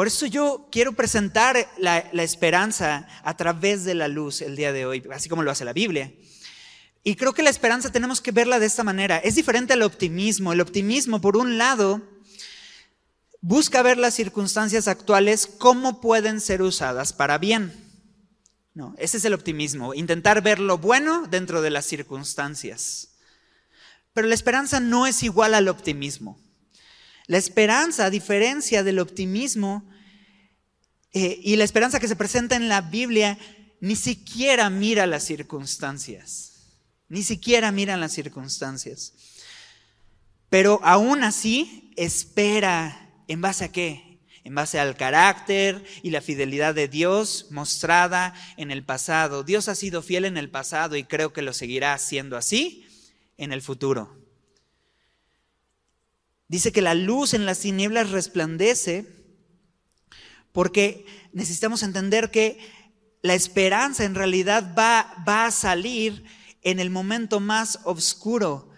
Por 0.00 0.06
eso 0.06 0.24
yo 0.24 0.66
quiero 0.72 0.94
presentar 0.94 1.68
la, 1.76 1.98
esperanza 2.22 3.06
a 3.22 3.36
través 3.36 3.84
de 3.84 3.92
la 3.92 4.08
luz 4.08 4.40
el 4.40 4.56
día 4.56 4.72
de 4.72 4.86
hoy, 4.86 5.06
así 5.12 5.28
como 5.28 5.42
lo 5.42 5.50
hace 5.50 5.66
la 5.66 5.74
Biblia. 5.74 6.10
Y 7.04 7.16
creo 7.16 7.34
que 7.34 7.42
la 7.42 7.50
esperanza 7.50 7.92
tenemos 7.92 8.22
que 8.22 8.32
verla 8.32 8.58
de 8.58 8.64
esta 8.64 8.82
manera. 8.82 9.18
Es 9.18 9.34
diferente 9.34 9.74
al 9.74 9.82
optimismo. 9.82 10.54
El 10.54 10.62
optimismo, 10.62 11.20
por 11.20 11.36
un 11.36 11.58
lado, 11.58 12.00
busca 13.42 13.82
ver 13.82 13.98
las 13.98 14.14
circunstancias 14.14 14.88
actuales 14.88 15.46
cómo 15.46 16.00
pueden 16.00 16.40
ser 16.40 16.62
usadas 16.62 17.12
para 17.12 17.36
bien. 17.36 17.70
No, 18.72 18.94
ese 18.96 19.18
es 19.18 19.26
el 19.26 19.34
optimismo, 19.34 19.92
intentar 19.92 20.40
ver 20.40 20.60
lo 20.60 20.78
bueno 20.78 21.26
dentro 21.26 21.60
de 21.60 21.68
las 21.68 21.84
circunstancias. 21.84 23.16
Pero 24.14 24.28
la 24.28 24.34
esperanza 24.34 24.80
no 24.80 25.06
es 25.06 25.22
igual 25.22 25.52
al 25.52 25.68
optimismo. 25.68 26.40
La 27.26 27.36
esperanza, 27.36 28.06
a 28.06 28.10
diferencia 28.10 28.82
del 28.82 28.98
optimismo, 28.98 29.89
eh, 31.12 31.40
y 31.42 31.56
la 31.56 31.64
esperanza 31.64 32.00
que 32.00 32.08
se 32.08 32.16
presenta 32.16 32.56
en 32.56 32.68
la 32.68 32.80
Biblia, 32.80 33.38
ni 33.80 33.96
siquiera 33.96 34.70
mira 34.70 35.06
las 35.06 35.24
circunstancias. 35.24 36.52
Ni 37.08 37.22
siquiera 37.22 37.72
mira 37.72 37.96
las 37.96 38.12
circunstancias. 38.12 39.14
Pero 40.48 40.80
aún 40.82 41.24
así, 41.24 41.92
espera 41.96 43.10
en 43.26 43.40
base 43.40 43.64
a 43.64 43.72
qué? 43.72 44.10
en 44.44 44.54
base 44.54 44.80
al 44.80 44.96
carácter 44.96 45.84
y 46.02 46.10
la 46.10 46.20
fidelidad 46.20 46.74
de 46.74 46.88
Dios 46.88 47.48
mostrada 47.50 48.34
en 48.56 48.70
el 48.70 48.82
pasado. 48.84 49.44
Dios 49.44 49.68
ha 49.68 49.74
sido 49.74 50.02
fiel 50.02 50.24
en 50.24 50.36
el 50.36 50.50
pasado 50.50 50.96
y 50.96 51.04
creo 51.04 51.32
que 51.32 51.42
lo 51.42 51.52
seguirá 51.52 51.96
siendo 51.98 52.36
así 52.36 52.86
en 53.36 53.52
el 53.52 53.62
futuro. 53.62 54.16
Dice 56.48 56.72
que 56.72 56.82
la 56.82 56.94
luz 56.94 57.34
en 57.34 57.46
las 57.46 57.60
tinieblas 57.60 58.10
resplandece 58.10 59.06
porque 60.52 61.06
necesitamos 61.32 61.82
entender 61.82 62.30
que 62.30 62.58
la 63.22 63.34
esperanza 63.34 64.04
en 64.04 64.14
realidad 64.14 64.74
va, 64.78 65.14
va 65.28 65.46
a 65.46 65.50
salir 65.50 66.24
en 66.62 66.80
el 66.80 66.90
momento 66.90 67.40
más 67.40 67.80
oscuro 67.84 68.70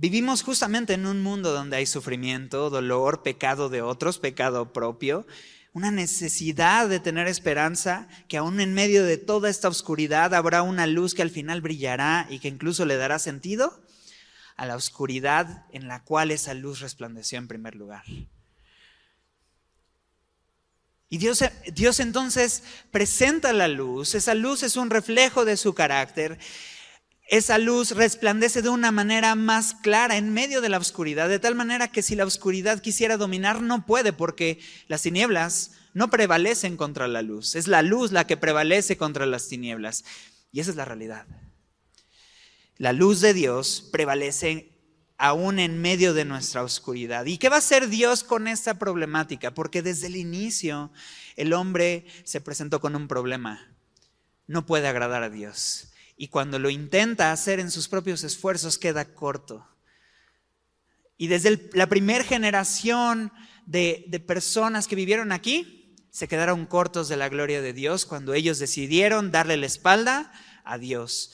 Vivimos 0.00 0.44
justamente 0.44 0.92
en 0.92 1.06
un 1.06 1.24
mundo 1.24 1.52
donde 1.52 1.76
hay 1.76 1.84
sufrimiento, 1.84 2.70
dolor, 2.70 3.24
pecado 3.24 3.68
de 3.68 3.82
otros, 3.82 4.20
pecado 4.20 4.72
propio, 4.72 5.26
una 5.72 5.90
necesidad 5.90 6.88
de 6.88 7.00
tener 7.00 7.26
esperanza, 7.26 8.06
que 8.28 8.36
aún 8.36 8.60
en 8.60 8.74
medio 8.74 9.02
de 9.02 9.16
toda 9.16 9.50
esta 9.50 9.66
oscuridad 9.66 10.36
habrá 10.36 10.62
una 10.62 10.86
luz 10.86 11.14
que 11.14 11.22
al 11.22 11.30
final 11.30 11.62
brillará 11.62 12.28
y 12.30 12.38
que 12.38 12.46
incluso 12.46 12.84
le 12.84 12.96
dará 12.96 13.18
sentido 13.18 13.82
a 14.56 14.66
la 14.66 14.76
oscuridad 14.76 15.66
en 15.72 15.88
la 15.88 16.04
cual 16.04 16.30
esa 16.30 16.54
luz 16.54 16.78
resplandeció 16.78 17.36
en 17.36 17.48
primer 17.48 17.74
lugar. 17.74 18.04
Y 21.10 21.18
Dios, 21.18 22.00
entonces 22.00 22.62
presenta 22.90 23.52
la 23.52 23.68
luz, 23.68 24.14
esa 24.14 24.34
luz 24.34 24.62
es 24.62 24.76
un 24.76 24.90
reflejo 24.90 25.44
de 25.44 25.56
su 25.56 25.74
carácter 25.74 26.38
esa 27.28 27.58
luz 27.58 27.90
resplandece 27.90 28.62
de 28.62 28.70
una 28.70 28.90
manera 28.90 29.34
más 29.34 29.74
clara 29.74 30.16
en 30.16 30.32
medio 30.32 30.62
de 30.62 30.70
la 30.70 30.78
oscuridad, 30.78 31.28
de 31.28 31.38
tal 31.38 31.54
manera 31.54 31.88
que 31.88 32.02
si 32.02 32.16
la 32.16 32.24
oscuridad 32.24 32.80
quisiera 32.80 33.18
dominar, 33.18 33.60
no 33.60 33.84
puede, 33.84 34.14
porque 34.14 34.58
las 34.88 35.02
tinieblas 35.02 35.72
no 35.92 36.08
prevalecen 36.08 36.78
contra 36.78 37.06
la 37.06 37.20
luz. 37.20 37.54
Es 37.54 37.68
la 37.68 37.82
luz 37.82 38.12
la 38.12 38.26
que 38.26 38.38
prevalece 38.38 38.96
contra 38.96 39.26
las 39.26 39.46
tinieblas. 39.48 40.04
Y 40.52 40.60
esa 40.60 40.70
es 40.70 40.76
la 40.76 40.86
realidad. 40.86 41.26
La 42.78 42.94
luz 42.94 43.20
de 43.20 43.34
Dios 43.34 43.86
prevalece 43.92 44.77
aún 45.18 45.58
en 45.58 45.82
medio 45.82 46.14
de 46.14 46.24
nuestra 46.24 46.62
oscuridad. 46.62 47.26
¿Y 47.26 47.38
qué 47.38 47.48
va 47.48 47.56
a 47.56 47.58
hacer 47.58 47.88
Dios 47.88 48.24
con 48.24 48.46
esta 48.46 48.78
problemática? 48.78 49.52
Porque 49.52 49.82
desde 49.82 50.06
el 50.06 50.16
inicio 50.16 50.92
el 51.36 51.52
hombre 51.52 52.06
se 52.24 52.40
presentó 52.40 52.80
con 52.80 52.96
un 52.96 53.08
problema. 53.08 53.74
No 54.46 54.64
puede 54.64 54.88
agradar 54.88 55.24
a 55.24 55.30
Dios 55.30 55.92
y 56.16 56.28
cuando 56.28 56.58
lo 56.58 56.68
intenta 56.70 57.32
hacer 57.32 57.60
en 57.60 57.70
sus 57.70 57.88
propios 57.88 58.24
esfuerzos 58.24 58.76
queda 58.76 59.14
corto. 59.14 59.66
Y 61.16 61.28
desde 61.28 61.68
la 61.74 61.88
primera 61.88 62.24
generación 62.24 63.32
de, 63.66 64.04
de 64.08 64.20
personas 64.20 64.88
que 64.88 64.96
vivieron 64.96 65.32
aquí, 65.32 65.96
se 66.10 66.26
quedaron 66.26 66.66
cortos 66.66 67.08
de 67.08 67.16
la 67.16 67.28
gloria 67.28 67.60
de 67.60 67.72
Dios 67.72 68.06
cuando 68.06 68.34
ellos 68.34 68.58
decidieron 68.58 69.30
darle 69.30 69.56
la 69.56 69.66
espalda 69.66 70.32
a 70.64 70.78
Dios. 70.78 71.32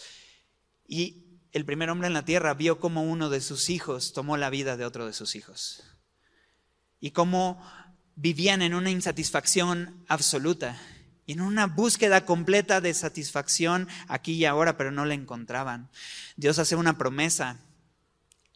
Y 0.86 1.23
el 1.54 1.64
primer 1.64 1.88
hombre 1.88 2.08
en 2.08 2.14
la 2.14 2.24
tierra 2.24 2.52
vio 2.52 2.78
cómo 2.78 3.02
uno 3.02 3.30
de 3.30 3.40
sus 3.40 3.70
hijos 3.70 4.12
tomó 4.12 4.36
la 4.36 4.50
vida 4.50 4.76
de 4.76 4.84
otro 4.84 5.06
de 5.06 5.12
sus 5.12 5.36
hijos. 5.36 5.82
Y 7.00 7.12
cómo 7.12 7.64
vivían 8.16 8.60
en 8.60 8.74
una 8.74 8.90
insatisfacción 8.90 10.04
absoluta 10.08 10.78
y 11.26 11.32
en 11.32 11.40
una 11.40 11.66
búsqueda 11.66 12.26
completa 12.26 12.80
de 12.80 12.92
satisfacción 12.92 13.88
aquí 14.08 14.32
y 14.32 14.44
ahora, 14.44 14.76
pero 14.76 14.90
no 14.90 15.06
la 15.06 15.14
encontraban. 15.14 15.88
Dios 16.36 16.58
hace 16.58 16.76
una 16.76 16.98
promesa 16.98 17.60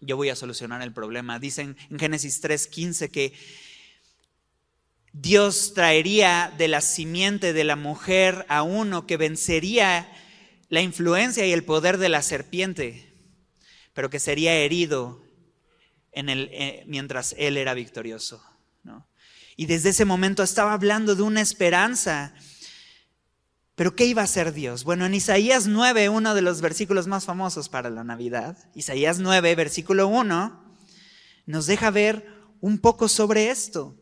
yo 0.01 0.17
voy 0.17 0.29
a 0.29 0.37
solucionar 0.37 0.83
el 0.83 0.93
problema. 0.93 1.39
Dicen 1.39 1.77
en 1.91 1.99
Génesis 1.99 2.41
3:15 2.41 3.11
que 3.11 3.33
Dios 5.13 5.75
traería 5.75 6.53
de 6.57 6.69
la 6.69 6.81
simiente 6.81 7.53
de 7.53 7.65
la 7.65 7.77
mujer 7.77 8.47
a 8.49 8.63
uno 8.63 9.07
que 9.07 9.17
vencería 9.17 10.09
la 10.69 10.81
influencia 10.81 11.47
y 11.47 11.53
el 11.53 11.65
poder 11.65 11.99
de 11.99 12.09
la 12.09 12.23
serpiente, 12.23 13.13
pero 13.95 14.11
que 14.11 14.21
sería 14.21 14.55
herido 14.55 15.23
en 16.13 16.29
el, 16.29 16.49
eh, 16.53 16.85
mientras 16.87 17.35
él 17.39 17.57
era 17.57 17.75
victorioso. 17.75 18.43
Y 19.57 19.67
desde 19.67 19.89
ese 19.89 20.05
momento 20.05 20.45
estaba 20.45 20.73
hablando 20.73 21.17
de 21.17 21.23
una 21.23 21.41
esperanza 21.41 22.33
pero 23.79 23.95
¿qué 23.95 24.07
iba 24.07 24.23
a 24.23 24.25
hacer 24.25 24.53
Dios? 24.53 24.83
Bueno, 24.83 25.07
en 25.07 25.15
Isaías 25.15 25.69
9, 25.69 26.09
uno 26.09 26.35
de 26.35 26.43
los 26.43 26.61
versículos 26.61 27.07
más 27.07 27.27
famosos 27.27 27.69
para 27.69 27.91
la 27.91 28.03
Navidad, 28.03 28.59
Isaías 28.75 29.21
9, 29.21 29.55
versículo 29.55 30.09
1, 30.09 30.77
nos 31.47 31.67
deja 31.67 31.93
ver 31.93 32.27
un 32.61 32.79
poco 32.81 33.09
sobre 33.09 33.51
esto. 33.51 33.95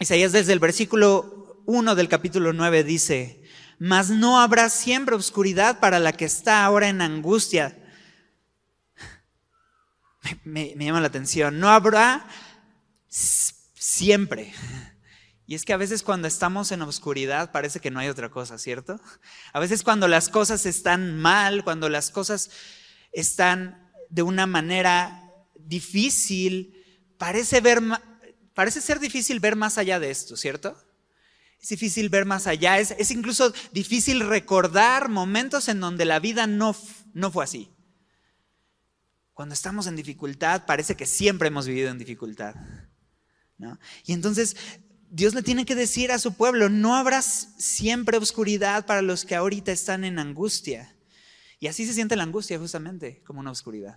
Isaías 0.00 0.32
desde 0.32 0.52
el 0.52 0.58
versículo 0.58 1.62
1 1.66 1.94
del 1.94 2.08
capítulo 2.08 2.52
9 2.52 2.82
dice, 2.82 3.43
mas 3.78 4.10
no 4.10 4.40
habrá 4.40 4.70
siempre 4.70 5.14
oscuridad 5.14 5.80
para 5.80 5.98
la 5.98 6.12
que 6.12 6.24
está 6.24 6.64
ahora 6.64 6.88
en 6.88 7.00
angustia. 7.00 7.78
Me, 10.44 10.74
llama 10.76 11.00
la 11.00 11.08
atención, 11.08 11.58
no 11.58 11.68
habrá 11.68 12.26
siempre. 13.08 14.52
Y 15.46 15.54
es 15.54 15.64
que 15.64 15.74
a 15.74 15.76
veces 15.76 16.02
cuando 16.02 16.26
estamos 16.26 16.72
en 16.72 16.80
oscuridad 16.82 17.52
parece 17.52 17.80
que 17.80 17.90
no 17.90 18.00
hay 18.00 18.08
otra 18.08 18.30
cosa, 18.30 18.56
¿cierto? 18.58 18.98
A 19.52 19.60
veces 19.60 19.82
cuando 19.82 20.08
las 20.08 20.30
cosas 20.30 20.64
están 20.64 21.18
mal, 21.18 21.64
cuando 21.64 21.90
las 21.90 22.10
cosas 22.10 22.50
están 23.12 23.90
de 24.08 24.22
una 24.22 24.46
manera 24.46 25.30
difícil, 25.54 26.82
parece, 27.18 27.60
ver, 27.60 27.82
parece 28.54 28.80
ser 28.80 29.00
difícil 29.00 29.40
ver 29.40 29.56
más 29.56 29.76
allá 29.76 30.00
de 30.00 30.10
esto, 30.10 30.36
¿cierto? 30.36 30.76
Es 31.64 31.70
difícil 31.70 32.10
ver 32.10 32.26
más 32.26 32.46
allá, 32.46 32.78
es, 32.78 32.90
es 32.98 33.10
incluso 33.10 33.50
difícil 33.72 34.20
recordar 34.20 35.08
momentos 35.08 35.66
en 35.70 35.80
donde 35.80 36.04
la 36.04 36.20
vida 36.20 36.46
no, 36.46 36.76
no 37.14 37.30
fue 37.30 37.42
así. 37.42 37.70
Cuando 39.32 39.54
estamos 39.54 39.86
en 39.86 39.96
dificultad, 39.96 40.66
parece 40.66 40.94
que 40.94 41.06
siempre 41.06 41.48
hemos 41.48 41.66
vivido 41.66 41.88
en 41.88 41.96
dificultad. 41.96 42.54
¿no? 43.56 43.78
Y 44.04 44.12
entonces 44.12 44.56
Dios 45.08 45.32
le 45.32 45.42
tiene 45.42 45.64
que 45.64 45.74
decir 45.74 46.12
a 46.12 46.18
su 46.18 46.34
pueblo, 46.34 46.68
no 46.68 46.96
habrá 46.96 47.22
siempre 47.22 48.18
oscuridad 48.18 48.84
para 48.84 49.00
los 49.00 49.24
que 49.24 49.34
ahorita 49.34 49.72
están 49.72 50.04
en 50.04 50.18
angustia. 50.18 50.94
Y 51.60 51.68
así 51.68 51.86
se 51.86 51.94
siente 51.94 52.14
la 52.14 52.24
angustia 52.24 52.58
justamente, 52.58 53.22
como 53.24 53.40
una 53.40 53.52
oscuridad. 53.52 53.96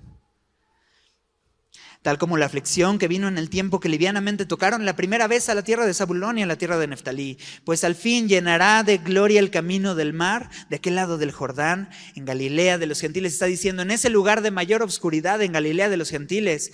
Tal 2.01 2.17
como 2.17 2.37
la 2.37 2.45
aflicción 2.45 2.99
que 2.99 3.07
vino 3.07 3.27
en 3.27 3.37
el 3.37 3.49
tiempo 3.49 3.79
que 3.79 3.89
livianamente 3.89 4.45
tocaron 4.45 4.85
la 4.85 4.95
primera 4.95 5.27
vez 5.27 5.49
a 5.49 5.55
la 5.55 5.63
tierra 5.63 5.85
de 5.85 5.93
Zabulón 5.93 6.37
y 6.37 6.43
a 6.43 6.45
la 6.45 6.55
tierra 6.55 6.77
de 6.77 6.87
Neftalí, 6.87 7.37
pues 7.65 7.83
al 7.83 7.95
fin 7.95 8.27
llenará 8.27 8.83
de 8.83 8.99
gloria 8.99 9.39
el 9.39 9.51
camino 9.51 9.95
del 9.95 10.13
mar, 10.13 10.49
de 10.69 10.77
aquel 10.77 10.95
lado 10.95 11.17
del 11.17 11.31
Jordán, 11.31 11.89
en 12.15 12.25
Galilea 12.25 12.77
de 12.77 12.85
los 12.85 13.01
gentiles. 13.01 13.33
Está 13.33 13.47
diciendo, 13.47 13.81
en 13.81 13.91
ese 13.91 14.09
lugar 14.09 14.41
de 14.41 14.51
mayor 14.51 14.83
oscuridad, 14.83 15.41
en 15.41 15.51
Galilea 15.51 15.89
de 15.89 15.97
los 15.97 16.09
gentiles, 16.09 16.71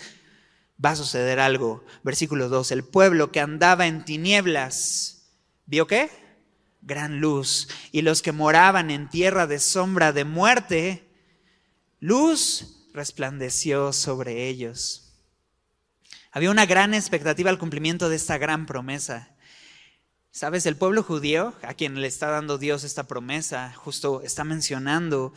va 0.84 0.92
a 0.92 0.96
suceder 0.96 1.40
algo. 1.40 1.84
Versículo 2.04 2.50
2, 2.50 2.72
el 2.72 2.84
pueblo 2.84 3.32
que 3.32 3.40
andaba 3.40 3.88
en 3.88 4.06
tinieblas, 4.06 5.32
¿vio 5.66 5.88
qué? 5.88 6.10
Gran 6.82 7.20
luz. 7.20 7.70
Y 7.92 8.02
los 8.02 8.22
que 8.22 8.32
moraban 8.34 8.92
en 8.92 9.10
tierra 9.10 9.48
de 9.48 9.60
sombra 9.60 10.12
de 10.12 10.26
muerte, 10.26 11.08
luz 12.00 12.90
resplandeció 12.94 13.94
sobre 13.94 14.48
ellos. 14.48 15.03
Había 16.36 16.50
una 16.50 16.66
gran 16.66 16.96
expectativa 16.96 17.52
al 17.52 17.60
cumplimiento 17.60 18.10
de 18.10 18.16
esta 18.16 18.40
gran 18.40 18.66
promesa. 18.66 19.36
¿Sabes? 20.32 20.66
El 20.66 20.76
pueblo 20.76 21.04
judío, 21.04 21.54
a 21.62 21.76
quien 21.76 22.02
le 22.02 22.08
está 22.08 22.32
dando 22.32 22.58
Dios 22.58 22.84
esta 22.84 23.04
promesa, 23.04 23.72
justo 23.76 24.24
está 24.24 24.44
mencionando 24.44 25.32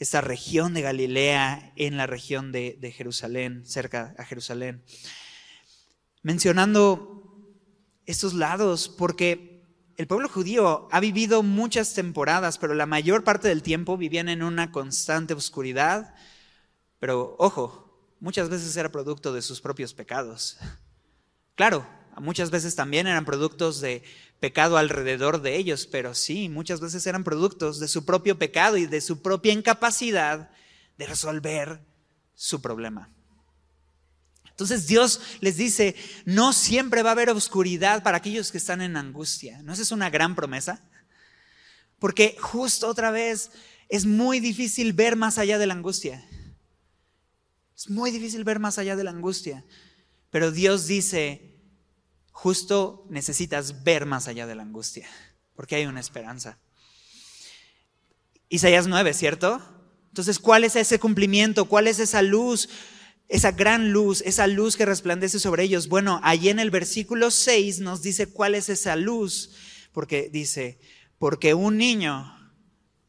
esta 0.00 0.20
región 0.20 0.74
de 0.74 0.82
Galilea 0.82 1.72
en 1.76 1.96
la 1.96 2.08
región 2.08 2.50
de, 2.50 2.92
Jerusalén, 2.96 3.64
cerca 3.64 4.12
a 4.18 4.24
Jerusalén. 4.24 4.82
Mencionando 6.22 7.46
estos 8.04 8.34
lados, 8.34 8.88
porque 8.88 9.62
el 9.98 10.08
pueblo 10.08 10.28
judío 10.28 10.88
ha 10.90 10.98
vivido 10.98 11.44
muchas 11.44 11.94
temporadas, 11.94 12.58
pero 12.58 12.74
la 12.74 12.86
mayor 12.86 13.22
parte 13.22 13.46
del 13.46 13.62
tiempo 13.62 13.96
vivían 13.96 14.28
en 14.28 14.42
una 14.42 14.72
constante 14.72 15.32
oscuridad. 15.32 16.12
Pero 16.98 17.36
ojo, 17.38 17.89
muchas 18.20 18.48
veces 18.48 18.76
era 18.76 18.92
producto 18.92 19.32
de 19.32 19.42
sus 19.42 19.60
propios 19.60 19.94
pecados. 19.94 20.56
Claro, 21.56 21.86
muchas 22.16 22.50
veces 22.50 22.74
también 22.74 23.06
eran 23.06 23.26
productos 23.26 23.82
de 23.82 24.02
pecado 24.40 24.78
alrededor 24.78 25.42
de 25.42 25.56
ellos, 25.56 25.86
pero 25.86 26.14
sí, 26.14 26.48
muchas 26.48 26.80
veces 26.80 27.06
eran 27.06 27.22
productos 27.22 27.78
de 27.80 27.88
su 27.88 28.06
propio 28.06 28.38
pecado 28.38 28.78
y 28.78 28.86
de 28.86 29.02
su 29.02 29.20
propia 29.20 29.52
incapacidad 29.52 30.50
de 30.96 31.06
resolver 31.06 31.80
su 32.34 32.62
problema. 32.62 33.10
Entonces 34.48 34.86
Dios 34.86 35.20
les 35.40 35.56
dice, 35.56 35.94
no 36.24 36.52
siempre 36.52 37.02
va 37.02 37.10
a 37.10 37.12
haber 37.12 37.30
oscuridad 37.30 38.02
para 38.02 38.18
aquellos 38.18 38.52
que 38.52 38.58
están 38.58 38.82
en 38.82 38.96
angustia. 38.96 39.62
¿No 39.62 39.72
esa 39.72 39.82
es 39.82 39.92
una 39.92 40.10
gran 40.10 40.34
promesa? 40.34 40.82
Porque 41.98 42.36
justo 42.40 42.88
otra 42.88 43.10
vez 43.10 43.50
es 43.88 44.06
muy 44.06 44.40
difícil 44.40 44.92
ver 44.92 45.16
más 45.16 45.38
allá 45.38 45.58
de 45.58 45.66
la 45.66 45.74
angustia. 45.74 46.26
Es 47.80 47.88
muy 47.88 48.10
difícil 48.10 48.44
ver 48.44 48.58
más 48.58 48.76
allá 48.76 48.94
de 48.94 49.04
la 49.04 49.10
angustia. 49.10 49.64
Pero 50.28 50.50
Dios 50.50 50.86
dice, 50.86 51.56
justo 52.30 53.06
necesitas 53.08 53.84
ver 53.84 54.04
más 54.04 54.28
allá 54.28 54.46
de 54.46 54.54
la 54.54 54.64
angustia, 54.64 55.08
porque 55.54 55.76
hay 55.76 55.86
una 55.86 56.00
esperanza. 56.00 56.58
Isaías 58.50 58.86
9, 58.86 59.14
¿cierto? 59.14 59.62
Entonces, 60.08 60.38
¿cuál 60.38 60.64
es 60.64 60.76
ese 60.76 60.98
cumplimiento? 60.98 61.64
¿Cuál 61.64 61.86
es 61.86 62.00
esa 62.00 62.20
luz? 62.20 62.68
Esa 63.28 63.52
gran 63.52 63.92
luz, 63.92 64.22
esa 64.26 64.46
luz 64.46 64.76
que 64.76 64.84
resplandece 64.84 65.38
sobre 65.38 65.62
ellos. 65.62 65.88
Bueno, 65.88 66.20
allí 66.22 66.50
en 66.50 66.58
el 66.58 66.70
versículo 66.70 67.30
6 67.30 67.80
nos 67.80 68.02
dice 68.02 68.26
cuál 68.26 68.56
es 68.56 68.68
esa 68.68 68.94
luz, 68.94 69.52
porque 69.92 70.28
dice, 70.30 70.78
porque 71.16 71.54
un 71.54 71.78
niño 71.78 72.36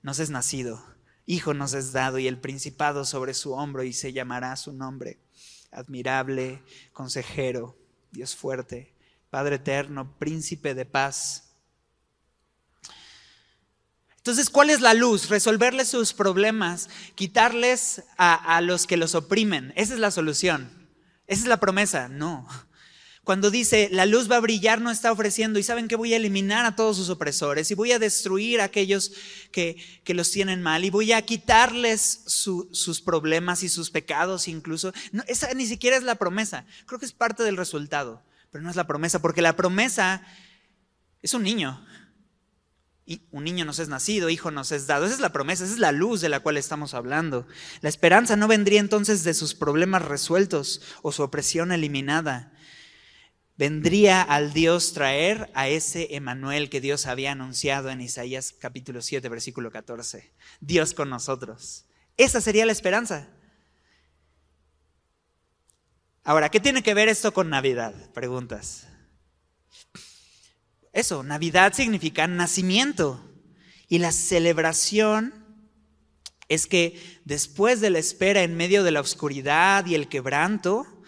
nos 0.02 0.20
es 0.20 0.30
nacido, 0.30 0.90
hijo 1.32 1.54
nos 1.54 1.74
es 1.74 1.94
dado 1.94 2.20
y 2.20 2.28
el 2.28 2.38
principado 2.38 3.06
sobre 3.06 3.34
su 3.34 3.54
hombro 3.54 3.84
y 3.84 3.94
se 3.94 4.13
llamará 4.13 4.56
su 4.58 4.74
nombre, 4.74 5.20
admirable, 5.72 6.62
consejero, 6.94 7.78
Dios 8.12 8.36
fuerte, 8.36 8.94
Padre 9.30 9.56
eterno, 9.56 10.17
príncipe 10.20 10.76
de 10.76 10.86
paz. 10.86 11.54
Entonces, 14.17 14.50
¿cuál 14.50 14.70
es 14.70 14.82
la 14.82 14.94
luz? 14.94 15.30
Resolverles 15.30 15.88
sus 15.88 16.13
problemas, 16.13 16.89
quitarles 17.15 18.04
a, 18.17 18.60
los 18.62 18.86
que 18.86 18.98
los 18.98 19.15
oprimen. 19.15 19.72
Esa 19.78 19.94
es 19.94 20.00
la 20.00 20.12
solución. 20.12 20.70
Esa 21.28 21.44
es 21.44 21.48
la 21.48 21.62
promesa. 21.62 22.10
No. 22.10 22.46
Cuando 23.24 23.52
dice, 23.52 23.90
la 23.92 24.06
luz 24.06 24.30
va 24.32 24.38
a 24.38 24.42
brillar, 24.42 24.82
no 24.82 24.90
está 24.90 25.12
ofreciendo, 25.12 25.60
y 25.60 25.64
saben 25.64 25.88
que 25.88 25.96
voy 25.96 26.14
a 26.14 26.18
eliminar 26.18 26.66
a 26.66 26.76
todos 26.76 26.98
sus 26.98 27.10
opresores, 27.10 27.70
y 27.70 27.76
voy 27.76 27.92
a 27.92 28.00
destruir 28.00 28.62
a 28.62 28.66
aquellos 28.66 29.14
que, 29.52 29.78
los 30.08 30.32
tienen 30.32 30.62
mal, 30.62 30.84
y 30.84 30.90
voy 30.90 31.12
a 31.12 31.22
quitarles 31.22 32.24
sus 32.26 33.02
problemas 33.02 33.64
y 33.64 33.70
sus 33.70 33.92
pecados 33.92 34.48
incluso. 34.48 34.92
No, 35.12 35.24
esa 35.28 35.54
ni 35.54 35.66
siquiera 35.66 35.98
es 35.98 36.04
la 36.04 36.16
promesa, 36.16 36.66
creo 36.86 37.00
que 37.00 37.06
es 37.06 37.14
parte 37.14 37.44
del 37.44 37.58
resultado 37.58 38.24
pero 38.52 38.64
no 38.64 38.70
es 38.70 38.76
la 38.76 38.86
promesa, 38.86 39.20
porque 39.20 39.42
la 39.42 39.56
promesa 39.56 40.22
es 41.22 41.34
un 41.34 41.44
niño. 41.44 41.84
Y 43.06 43.24
un 43.32 43.44
niño 43.46 43.66
nos 43.66 43.80
es 43.80 43.88
nacido, 43.88 44.30
hijo 44.30 44.52
nos 44.52 44.72
es 44.72 44.88
dado. 44.88 45.06
Esa 45.06 45.16
es 45.16 45.22
la 45.22 45.34
promesa, 45.34 45.64
esa 45.64 45.74
es 45.74 45.80
la 45.80 45.92
luz 45.92 46.22
de 46.22 46.30
la 46.30 46.42
cual 46.42 46.58
estamos 46.58 46.94
hablando. 46.94 47.48
La 47.82 47.90
esperanza 47.90 48.36
no 48.36 48.48
vendría 48.48 48.80
entonces 48.80 49.24
de 49.24 49.34
sus 49.34 49.56
problemas 49.56 50.04
resueltos 50.04 50.82
o 51.02 51.12
su 51.12 51.24
opresión 51.24 51.72
eliminada. 51.72 52.54
Vendría 53.62 54.24
al 54.24 54.54
Dios 54.54 54.91
traer 54.91 55.52
a 55.54 55.67
ese 55.67 56.15
Emanuel 56.15 56.67
que 56.67 56.82
Dios 56.82 57.06
había 57.06 57.34
anunciado 57.34 57.91
en 57.91 58.02
Isaías 58.02 58.56
capítulo 58.58 59.04
7, 59.04 59.30
versículo 59.30 59.69
14. 59.69 60.34
Dios 60.62 60.95
con 60.95 61.12
nosotros. 61.12 61.86
Esa 62.17 62.41
sería 62.41 62.65
la 62.65 62.71
esperanza. 62.71 63.30
Ahora, 66.24 66.50
¿qué 66.50 66.60
tiene 66.60 66.82
que 66.82 66.95
ver 66.95 67.08
esto 67.08 67.36
con 67.36 67.52
Navidad? 67.52 67.93
Preguntas. 68.15 68.88
Eso, 70.91 71.21
Navidad 71.21 71.74
significa 71.74 72.26
nacimiento. 72.26 73.24
Y 73.88 74.00
la 74.00 74.12
celebración 74.12 75.36
es 76.47 76.65
que 76.65 77.00
después 77.26 77.80
de 77.80 77.91
la 77.91 78.00
espera 78.00 78.41
en 78.41 78.58
medio 78.58 78.82
de 78.82 78.89
la 78.89 79.02
oscuridad 79.02 79.86
y 79.86 79.93
el 79.93 80.10
quebranto, 80.10 81.01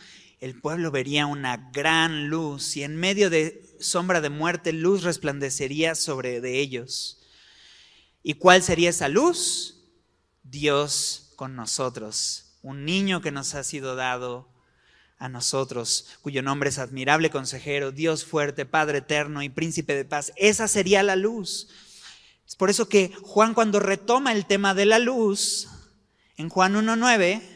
el 0.43 0.60
pueblo 0.60 0.91
vería 0.91 1.25
una 1.25 1.71
gran 1.71 2.27
luz 2.27 2.75
y 2.75 2.84
en 2.84 2.97
medio 2.97 3.29
de 3.29 3.65
sombra 3.79 4.19
de 4.19 4.29
muerte 4.29 4.73
luz 4.73 5.03
resplandecería 5.03 5.95
sobre 5.95 6.41
de 6.41 6.60
ellos. 6.60 7.21
¿Y 8.23 8.34
cuál 8.34 8.62
sería 8.62 8.89
esa 8.89 9.08
luz? 9.08 9.86
Dios 10.43 11.32
con 11.38 11.56
nosotros, 11.56 12.58
un 12.62 12.84
niño 12.84 13.21
que 13.21 13.32
nos 13.32 13.56
ha 13.56 13.63
sido 13.63 13.95
dado 13.95 14.49
a 15.17 15.29
nosotros, 15.29 16.10
cuyo 16.21 16.43
nombre 16.43 16.67
es 16.71 16.77
admirable 16.77 17.29
consejero, 17.29 17.93
Dios 17.93 18.25
fuerte, 18.25 18.65
Padre 18.65 18.97
eterno 18.97 19.43
y 19.43 19.49
príncipe 19.49 19.95
de 19.95 20.03
paz. 20.03 20.34
Esa 20.36 20.67
sería 20.67 21.03
la 21.03 21.15
luz. 21.15 21.69
Es 22.45 22.58
por 22.58 22.69
eso 22.69 22.89
que 22.89 23.13
Juan 23.21 23.53
cuando 23.53 23.79
retoma 23.79 24.34
el 24.34 24.45
tema 24.45 24.73
de 24.73 24.88
la 24.88 24.99
luz, 24.99 25.69
en 26.36 26.49
Juan 26.49 26.75
1.9, 26.75 27.52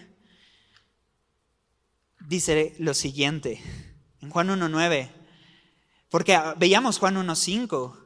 dice 2.27 2.75
lo 2.77 2.93
siguiente, 2.93 3.61
en 4.21 4.29
Juan 4.29 4.49
1.9, 4.49 5.09
porque 6.09 6.37
veíamos 6.57 6.99
Juan 6.99 7.15
1.5, 7.15 7.97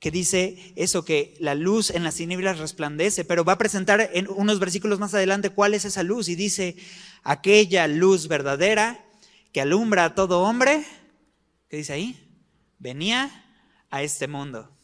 que 0.00 0.10
dice 0.10 0.72
eso, 0.76 1.04
que 1.04 1.36
la 1.40 1.54
luz 1.54 1.90
en 1.90 2.04
las 2.04 2.16
tinieblas 2.16 2.58
resplandece, 2.58 3.24
pero 3.24 3.44
va 3.44 3.54
a 3.54 3.58
presentar 3.58 4.10
en 4.12 4.28
unos 4.28 4.58
versículos 4.58 4.98
más 4.98 5.14
adelante 5.14 5.50
cuál 5.50 5.74
es 5.74 5.84
esa 5.84 6.02
luz 6.02 6.28
y 6.28 6.36
dice, 6.36 6.76
aquella 7.22 7.86
luz 7.86 8.28
verdadera 8.28 9.04
que 9.52 9.60
alumbra 9.60 10.04
a 10.04 10.14
todo 10.14 10.42
hombre, 10.42 10.84
¿qué 11.68 11.78
dice 11.78 11.92
ahí? 11.92 12.40
Venía 12.78 13.44
a 13.90 14.02
este 14.02 14.28
mundo. 14.28 14.77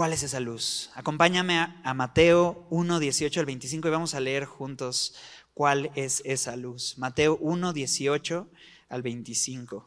¿Cuál 0.00 0.14
es 0.14 0.22
esa 0.22 0.40
luz? 0.40 0.88
Acompáñame 0.94 1.58
a, 1.58 1.92
Mateo 1.92 2.66
1, 2.70 3.00
18 3.00 3.38
al 3.38 3.44
25 3.44 3.86
y 3.86 3.90
vamos 3.90 4.14
a 4.14 4.20
leer 4.20 4.46
juntos 4.46 5.14
cuál 5.52 5.90
es 5.94 6.22
esa 6.24 6.56
luz. 6.56 6.96
Mateo 6.96 7.36
1, 7.38 7.74
18 7.74 8.48
al 8.88 9.02
25. 9.02 9.86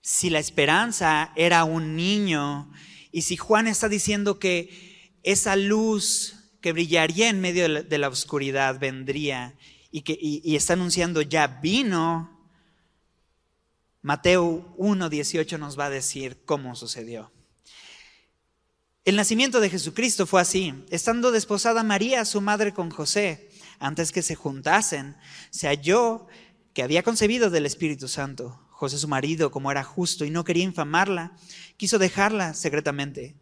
Si 0.00 0.30
la 0.30 0.38
esperanza 0.38 1.34
era 1.36 1.64
un 1.64 1.94
niño 1.94 2.72
y 3.10 3.20
si 3.20 3.36
Juan 3.36 3.66
está 3.66 3.90
diciendo 3.90 4.38
que 4.38 5.20
esa 5.22 5.56
luz 5.56 6.54
que 6.62 6.72
brillaría 6.72 7.28
en 7.28 7.42
medio 7.42 7.82
de 7.82 7.98
la, 7.98 8.08
oscuridad 8.08 8.80
vendría 8.80 9.58
y 9.90 10.00
que 10.00 10.16
y 10.18 10.56
está 10.56 10.72
anunciando 10.72 11.20
ya 11.20 11.46
vino, 11.48 12.31
Mateo 14.02 14.74
1.18 14.78 15.58
nos 15.58 15.78
va 15.78 15.86
a 15.86 15.90
decir 15.90 16.42
cómo 16.44 16.74
sucedió. 16.74 17.30
El 19.04 19.16
nacimiento 19.16 19.60
de 19.60 19.70
Jesucristo 19.70 20.26
fue 20.26 20.40
así. 20.40 20.74
Estando 20.90 21.30
desposada 21.30 21.84
María, 21.84 22.24
su 22.24 22.40
madre, 22.40 22.72
con 22.74 22.90
José, 22.90 23.50
antes 23.78 24.12
que 24.12 24.22
se 24.22 24.34
juntasen, 24.34 25.16
se 25.50 25.68
halló 25.68 26.26
que 26.74 26.82
había 26.82 27.02
concebido 27.02 27.50
del 27.50 27.66
Espíritu 27.66 28.08
Santo. 28.08 28.60
José, 28.70 28.98
su 28.98 29.06
marido, 29.06 29.52
como 29.52 29.70
era 29.70 29.84
justo 29.84 30.24
y 30.24 30.30
no 30.30 30.44
quería 30.44 30.64
infamarla, 30.64 31.36
quiso 31.76 31.98
dejarla 31.98 32.54
secretamente. 32.54 33.36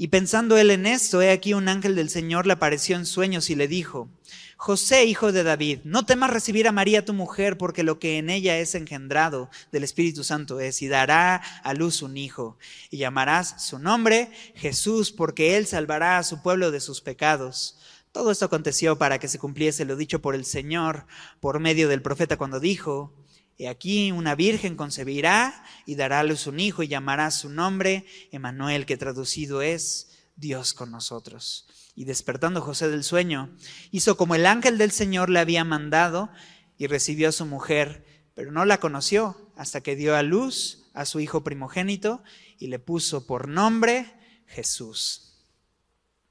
Y 0.00 0.08
pensando 0.08 0.56
él 0.56 0.70
en 0.70 0.86
esto, 0.86 1.22
he 1.22 1.32
aquí 1.32 1.54
un 1.54 1.66
ángel 1.66 1.96
del 1.96 2.08
Señor 2.08 2.46
le 2.46 2.52
apareció 2.52 2.94
en 2.94 3.04
sueños 3.04 3.50
y 3.50 3.56
le 3.56 3.66
dijo, 3.66 4.08
José, 4.56 5.06
hijo 5.06 5.32
de 5.32 5.42
David, 5.42 5.80
no 5.82 6.06
temas 6.06 6.30
recibir 6.30 6.68
a 6.68 6.72
María 6.72 7.04
tu 7.04 7.14
mujer, 7.14 7.58
porque 7.58 7.82
lo 7.82 7.98
que 7.98 8.18
en 8.18 8.30
ella 8.30 8.58
es 8.58 8.76
engendrado 8.76 9.50
del 9.72 9.82
Espíritu 9.82 10.22
Santo 10.22 10.60
es, 10.60 10.82
y 10.82 10.86
dará 10.86 11.42
a 11.64 11.74
luz 11.74 12.02
un 12.02 12.16
hijo, 12.16 12.58
y 12.90 12.98
llamarás 12.98 13.60
su 13.60 13.80
nombre 13.80 14.30
Jesús, 14.54 15.10
porque 15.10 15.56
él 15.56 15.66
salvará 15.66 16.18
a 16.18 16.22
su 16.22 16.42
pueblo 16.42 16.70
de 16.70 16.78
sus 16.78 17.00
pecados. 17.00 17.76
Todo 18.12 18.30
esto 18.30 18.44
aconteció 18.44 18.98
para 18.98 19.18
que 19.18 19.26
se 19.26 19.40
cumpliese 19.40 19.84
lo 19.84 19.96
dicho 19.96 20.22
por 20.22 20.36
el 20.36 20.44
Señor 20.44 21.06
por 21.40 21.58
medio 21.58 21.88
del 21.88 22.02
profeta 22.02 22.36
cuando 22.36 22.60
dijo, 22.60 23.12
He 23.58 23.68
aquí 23.68 24.12
una 24.12 24.36
virgen 24.36 24.76
concebirá 24.76 25.64
y 25.84 25.96
dará 25.96 26.20
a 26.20 26.24
luz 26.24 26.46
un 26.46 26.60
hijo 26.60 26.84
y 26.84 26.88
llamará 26.88 27.30
su 27.32 27.50
nombre 27.50 28.06
Emanuel, 28.30 28.86
que 28.86 28.96
traducido 28.96 29.62
es 29.62 30.10
Dios 30.36 30.74
con 30.74 30.92
nosotros. 30.92 31.66
Y 31.96 32.04
despertando 32.04 32.60
José 32.60 32.88
del 32.88 33.02
sueño, 33.02 33.50
hizo 33.90 34.16
como 34.16 34.36
el 34.36 34.46
ángel 34.46 34.78
del 34.78 34.92
Señor 34.92 35.28
le 35.28 35.40
había 35.40 35.64
mandado 35.64 36.30
y 36.78 36.86
recibió 36.86 37.30
a 37.30 37.32
su 37.32 37.46
mujer, 37.46 38.06
pero 38.34 38.52
no 38.52 38.64
la 38.64 38.78
conoció 38.78 39.50
hasta 39.56 39.80
que 39.80 39.96
dio 39.96 40.14
a 40.14 40.22
luz 40.22 40.88
a 40.94 41.04
su 41.04 41.18
hijo 41.18 41.42
primogénito 41.42 42.22
y 42.60 42.68
le 42.68 42.78
puso 42.78 43.26
por 43.26 43.48
nombre 43.48 44.14
Jesús. 44.46 45.32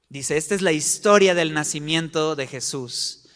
Dice, 0.08 0.38
esta 0.38 0.54
es 0.54 0.62
la 0.62 0.72
historia 0.72 1.34
del 1.34 1.52
nacimiento 1.52 2.34
de 2.34 2.46
Jesús. 2.46 3.27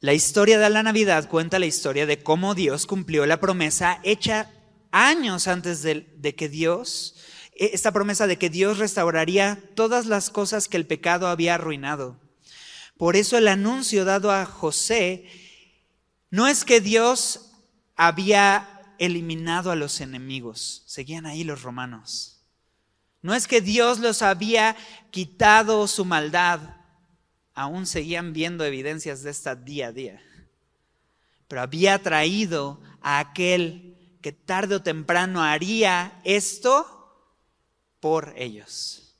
La 0.00 0.12
historia 0.12 0.58
de 0.58 0.68
la 0.68 0.82
Navidad 0.82 1.26
cuenta 1.28 1.58
la 1.58 1.64
historia 1.64 2.04
de 2.04 2.22
cómo 2.22 2.54
Dios 2.54 2.84
cumplió 2.86 3.24
la 3.24 3.40
promesa 3.40 3.98
hecha 4.02 4.50
años 4.90 5.48
antes 5.48 5.82
de, 5.82 6.34
que 6.36 6.50
Dios 6.50 7.14
e, 7.54 7.70
esta 7.72 7.92
promesa 7.92 8.26
de 8.26 8.36
que 8.36 8.50
Dios 8.50 8.76
restauraría 8.76 9.58
todas 9.74 10.04
las 10.04 10.28
cosas 10.28 10.68
que 10.68 10.76
el 10.76 10.86
pecado 10.86 11.28
había 11.28 11.54
arruinado. 11.54 12.20
Por 12.98 13.16
eso 13.16 13.38
el 13.38 13.48
anuncio 13.48 14.04
dado 14.04 14.30
a 14.30 14.44
José 14.44 15.30
no 16.30 16.46
es 16.46 16.66
que 16.66 16.82
Dios 16.82 17.52
había 17.96 18.94
eliminado 18.98 19.70
a 19.70 19.76
los 19.76 20.02
enemigos, 20.02 20.82
seguían 20.86 21.24
ahí 21.24 21.42
los 21.42 21.62
romanos. 21.62 22.42
No 23.22 23.34
es 23.34 23.46
que 23.46 23.62
Dios 23.62 23.98
los 24.00 24.20
había 24.20 24.76
quitado 25.10 25.86
su 25.88 26.04
maldad, 26.04 26.75
aún 27.56 27.86
seguían 27.86 28.32
viendo 28.32 28.64
evidencias 28.64 29.22
de 29.22 29.30
esta 29.30 29.56
día 29.56 29.88
a 29.88 29.92
día, 29.92 30.22
pero 31.48 31.62
había 31.62 31.98
traído 31.98 32.80
a 33.00 33.18
aquel 33.18 34.18
que 34.20 34.30
tarde 34.30 34.76
o 34.76 34.82
temprano 34.82 35.42
haría 35.42 36.20
esto 36.24 36.92
por 37.98 38.34
ellos. 38.36 39.16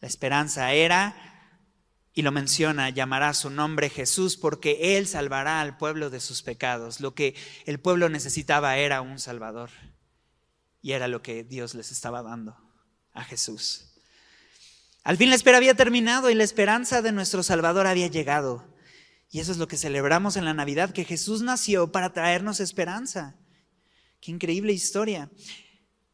La 0.00 0.08
esperanza 0.08 0.72
era, 0.72 1.14
y 2.14 2.22
lo 2.22 2.32
menciona, 2.32 2.88
llamará 2.90 3.34
su 3.34 3.50
nombre 3.50 3.90
Jesús 3.90 4.36
porque 4.36 4.96
Él 4.96 5.06
salvará 5.06 5.60
al 5.60 5.76
pueblo 5.76 6.08
de 6.08 6.20
sus 6.20 6.42
pecados. 6.42 7.00
Lo 7.00 7.14
que 7.14 7.34
el 7.66 7.80
pueblo 7.80 8.08
necesitaba 8.08 8.76
era 8.76 9.02
un 9.02 9.18
Salvador. 9.18 9.70
Y 10.80 10.92
era 10.92 11.08
lo 11.08 11.22
que 11.22 11.44
Dios 11.44 11.74
les 11.74 11.90
estaba 11.90 12.22
dando 12.22 12.56
a 13.12 13.24
Jesús. 13.24 13.93
Al 15.04 15.18
fin 15.18 15.28
la 15.28 15.36
espera 15.36 15.58
había 15.58 15.74
terminado 15.74 16.30
y 16.30 16.34
la 16.34 16.44
esperanza 16.44 17.02
de 17.02 17.12
nuestro 17.12 17.42
Salvador 17.42 17.86
había 17.86 18.08
llegado. 18.08 18.66
Y 19.30 19.40
eso 19.40 19.52
es 19.52 19.58
lo 19.58 19.68
que 19.68 19.76
celebramos 19.76 20.36
en 20.36 20.46
la 20.46 20.54
Navidad, 20.54 20.92
que 20.92 21.04
Jesús 21.04 21.42
nació 21.42 21.92
para 21.92 22.14
traernos 22.14 22.58
esperanza. 22.58 23.36
Qué 24.20 24.30
increíble 24.30 24.72
historia. 24.72 25.30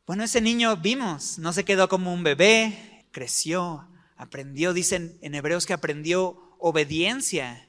Bueno, 0.07 0.25
ese 0.25 0.41
niño 0.41 0.77
vimos, 0.77 1.39
no 1.39 1.53
se 1.53 1.65
quedó 1.65 1.89
como 1.89 2.13
un 2.13 2.25
bebé, 2.25 3.07
creció, 3.13 3.89
aprendió, 4.17 4.73
dicen 4.73 5.17
en 5.23 5.37
Hebreos 5.37 5.67
que 5.67 5.73
aprendió 5.73 6.57
obediencia, 6.59 7.69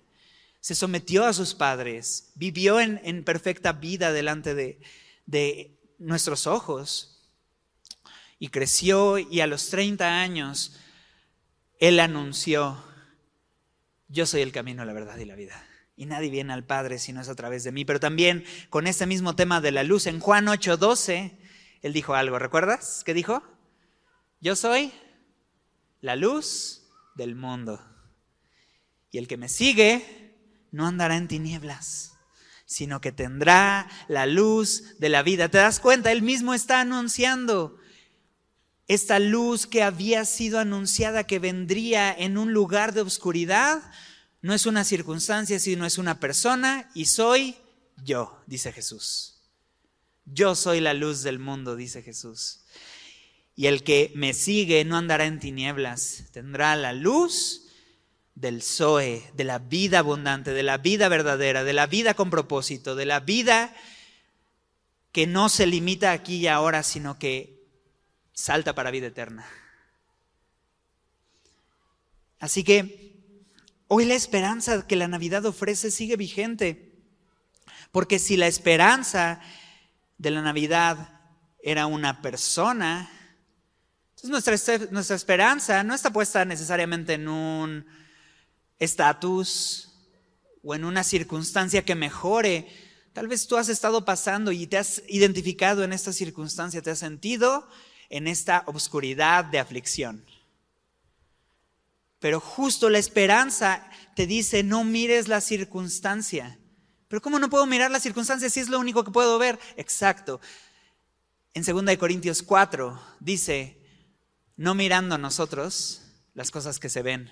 se 0.60 0.74
sometió 0.74 1.26
a 1.26 1.34
sus 1.34 1.54
padres, 1.54 2.32
vivió 2.34 2.80
en, 2.80 3.24
perfecta 3.24 3.74
vida 3.74 4.12
delante 4.12 4.56
de, 4.56 4.80
de 5.28 5.78
nuestros 6.00 6.48
ojos 6.48 7.22
y 8.40 8.48
creció 8.48 9.20
y 9.20 9.42
a 9.42 9.48
los 9.48 9.70
30 9.70 10.20
años 10.20 10.80
él 11.82 12.00
anunció, 12.00 12.82
yo 14.08 14.28
soy 14.28 14.42
el 14.42 14.52
camino, 14.52 14.86
la 14.86 14.94
verdad 14.94 15.18
y 15.18 15.26
la 15.26 15.36
vida. 15.36 15.68
Y 15.98 16.06
nadie 16.06 16.30
viene 16.30 16.54
al 16.54 16.64
Padre 16.64 17.00
si 17.00 17.12
no 17.12 17.22
es 17.22 17.28
a 17.28 17.36
través 17.36 17.64
de 17.64 17.72
mí. 17.72 17.86
Pero 17.86 18.00
también 18.00 18.46
con 18.70 18.86
ese 18.86 19.08
mismo 19.08 19.36
tema 19.36 19.62
de 19.62 19.72
la 19.72 19.84
luz, 19.84 20.06
en 20.06 20.20
Juan 20.20 20.46
8:12, 20.46 21.38
él 21.82 21.92
dijo 21.92 22.14
algo, 22.14 22.38
¿recuerdas? 22.38 23.02
¿Qué 23.04 23.16
dijo? 23.16 23.42
Yo 24.40 24.56
soy 24.56 24.94
la 26.02 26.16
luz 26.16 26.84
del 27.16 27.36
mundo. 27.36 27.84
Y 29.10 29.18
el 29.18 29.28
que 29.28 29.38
me 29.38 29.50
sigue 29.50 30.38
no 30.70 30.86
andará 30.86 31.18
en 31.18 31.28
tinieblas, 31.28 32.14
sino 32.66 33.02
que 33.02 33.12
tendrá 33.12 33.90
la 34.08 34.28
luz 34.28 35.00
de 35.00 35.10
la 35.10 35.24
vida. 35.24 35.50
¿Te 35.50 35.58
das 35.58 35.80
cuenta? 35.80 36.12
Él 36.12 36.22
mismo 36.22 36.54
está 36.54 36.80
anunciando. 36.80 37.81
Esta 38.94 39.20
luz 39.20 39.68
que 39.68 39.84
había 39.84 40.26
sido 40.26 40.60
anunciada 40.60 41.24
que 41.24 41.40
vendría 41.40 42.14
en 42.14 42.38
un 42.38 42.52
lugar 42.52 42.94
de 42.94 43.00
oscuridad, 43.00 43.82
no 44.42 44.54
es 44.54 44.66
una 44.66 44.84
circunstancia, 44.84 45.60
sino 45.60 45.86
es 45.86 45.98
una 45.98 46.20
persona 46.20 46.92
y 46.94 47.06
soy 47.06 47.56
yo, 48.04 48.38
dice 48.48 48.74
Jesús. 48.74 49.38
Yo 50.26 50.56
soy 50.56 50.82
la 50.82 50.94
luz 50.94 51.24
del 51.24 51.40
mundo, 51.40 51.78
dice 51.78 52.02
Jesús. 52.02 52.66
Y 53.56 53.68
el 53.68 53.84
que 53.84 54.12
me 54.14 54.34
sigue 54.34 54.84
no 54.84 54.98
andará 54.98 55.26
en 55.26 55.40
tinieblas, 55.40 56.26
tendrá 56.34 56.76
la 56.76 56.92
luz 56.92 57.70
del 58.36 58.62
Zoe, 58.62 59.24
de 59.36 59.46
la 59.46 59.60
vida 59.60 60.00
abundante, 60.00 60.52
de 60.52 60.64
la 60.64 60.78
vida 60.78 61.08
verdadera, 61.08 61.64
de 61.64 61.72
la 61.72 61.88
vida 61.88 62.14
con 62.14 62.30
propósito, 62.30 62.98
de 62.98 63.06
la 63.06 63.22
vida 63.22 63.74
que 65.14 65.28
no 65.28 65.48
se 65.48 65.66
limita 65.66 66.12
aquí 66.12 66.40
y 66.40 66.48
ahora, 66.48 66.84
sino 66.84 67.18
que 67.18 67.61
salta 68.42 68.74
para 68.74 68.90
vida 68.90 69.08
eterna. 69.08 69.46
Así 72.40 72.64
que 72.64 73.16
hoy 73.88 74.06
la 74.06 74.16
esperanza 74.16 74.88
que 74.88 74.96
la 74.96 75.08
Navidad 75.08 75.46
ofrece 75.46 75.92
sigue 75.92 76.16
vigente, 76.16 76.92
porque 77.92 78.18
si 78.18 78.38
la 78.38 78.48
esperanza 78.48 79.40
de 80.18 80.32
la 80.32 80.42
Navidad 80.42 81.22
era 81.62 81.86
una 81.86 82.24
persona, 82.24 83.12
entonces 84.16 84.30
nuestra, 84.32 84.78
nuestra 84.90 85.16
esperanza 85.16 85.84
no 85.84 85.94
está 85.94 86.12
puesta 86.12 86.44
necesariamente 86.44 87.14
en 87.14 87.28
un 87.28 87.86
estatus 88.80 89.94
o 90.64 90.74
en 90.74 90.84
una 90.84 91.04
circunstancia 91.04 91.86
que 91.86 91.94
mejore. 91.94 92.68
Tal 93.14 93.28
vez 93.28 93.46
tú 93.46 93.58
has 93.58 93.70
estado 93.70 94.04
pasando 94.04 94.52
y 94.52 94.66
te 94.66 94.80
has 94.80 95.04
identificado 95.08 95.84
en 95.84 95.94
esta 95.94 96.12
circunstancia, 96.12 96.82
te 96.82 96.90
has 96.90 97.00
sentido 97.00 97.68
en 98.12 98.28
esta 98.28 98.64
oscuridad 98.68 99.46
de 99.46 99.58
aflicción. 99.58 100.24
Pero 102.20 102.40
justo 102.40 102.90
la 102.90 103.00
esperanza 103.00 103.90
te 104.16 104.28
dice, 104.28 104.64
no 104.64 104.84
mires 104.84 105.28
la 105.28 105.42
circunstancia. 105.42 106.60
Pero 107.08 107.22
¿cómo 107.22 107.40
no 107.40 107.50
puedo 107.50 107.66
mirar 107.66 107.90
la 107.90 108.00
circunstancia 108.00 108.50
si 108.50 108.60
es 108.60 108.70
lo 108.70 108.80
único 108.80 109.04
que 109.04 109.12
puedo 109.12 109.40
ver? 109.40 109.58
Exacto. 109.78 110.40
En 111.54 111.64
2 111.64 111.98
Corintios 111.98 112.44
4 112.44 113.02
dice, 113.22 113.82
no 114.58 114.76
mirando 114.76 115.18
nosotros 115.18 116.02
las 116.34 116.52
cosas 116.52 116.80
que 116.80 116.90
se 116.90 117.02
ven, 117.02 117.32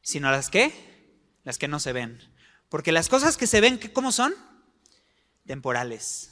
sino 0.00 0.30
las 0.30 0.48
que, 0.48 0.72
las 1.44 1.58
que 1.58 1.68
no 1.68 1.78
se 1.78 1.92
ven. 1.92 2.20
Porque 2.70 2.90
las 2.90 3.10
cosas 3.10 3.36
que 3.36 3.46
se 3.46 3.60
ven, 3.60 3.78
¿cómo 3.92 4.12
son? 4.12 4.34
Temporales. 5.46 6.30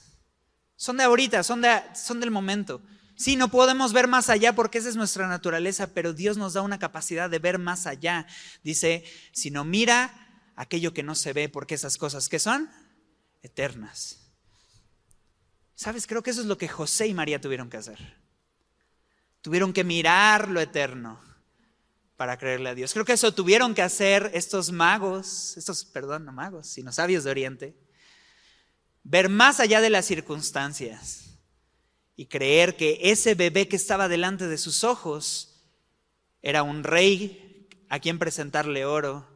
Son 0.77 0.97
de 0.97 1.05
ahorita, 1.05 1.43
son, 1.43 1.61
de, 1.61 1.83
son 1.95 2.19
del 2.19 2.31
momento. 2.31 2.81
Sí, 3.21 3.37
no 3.37 3.51
podemos 3.51 3.93
ver 3.93 4.09
más 4.09 4.31
allá 4.31 4.55
porque 4.55 4.79
esa 4.79 4.89
es 4.89 4.97
nuestra 4.97 5.29
naturaleza, 5.29 5.93
pero 5.93 6.15
Dios 6.15 6.39
nos 6.39 6.55
da 6.55 6.63
una 6.63 6.79
capacidad 6.79 7.29
de 7.29 7.39
ver 7.39 7.59
más 7.59 7.87
allá. 7.87 8.27
Dice, 8.65 9.05
si 9.33 9.51
no 9.51 9.63
mira 9.63 10.43
aquello 10.57 10.95
que 10.95 11.03
no 11.03 11.15
se 11.15 11.35
ve, 11.35 11.51
porque 11.51 11.75
esas 11.75 11.99
cosas 11.99 12.31
que 12.31 12.39
son 12.39 12.71
eternas. 13.43 14.33
¿Sabes? 15.75 16.07
Creo 16.07 16.23
que 16.23 16.31
eso 16.31 16.41
es 16.41 16.47
lo 16.47 16.57
que 16.57 16.67
José 16.67 17.09
y 17.09 17.13
María 17.13 17.43
tuvieron 17.43 17.69
que 17.69 17.77
hacer. 17.77 17.99
Tuvieron 19.43 19.75
que 19.75 19.85
mirar 19.85 20.49
lo 20.49 20.59
eterno 20.59 21.21
para 22.17 22.39
creerle 22.39 22.71
a 22.71 22.75
Dios. 22.75 22.95
Creo 22.95 23.05
que 23.05 23.13
eso 23.13 23.35
tuvieron 23.35 23.75
que 23.75 23.83
hacer 23.83 24.31
estos 24.33 24.73
magos, 24.73 25.59
estos, 25.59 25.85
perdón, 25.85 26.25
no 26.25 26.33
magos, 26.33 26.69
sino 26.69 26.91
sabios 26.91 27.25
de 27.25 27.31
Oriente, 27.33 27.77
ver 29.03 29.29
más 29.29 29.61
allá 29.61 29.83
de 29.83 29.91
las 29.91 30.07
circunstancias 30.07 31.30
y 32.21 32.27
creer 32.27 32.77
que 32.77 32.99
ese 33.01 33.35
bebé 33.35 33.67
que 33.67 33.77
estaba 33.77 34.07
delante 34.07 34.47
de 34.47 34.59
sus 34.59 34.85
ojos 34.85 35.57
era 36.43 36.63
un 36.63 36.85
rey 36.85 37.67
a 37.89 37.99
quien 37.99 38.19
presentarle 38.19 38.85
oro, 38.85 39.27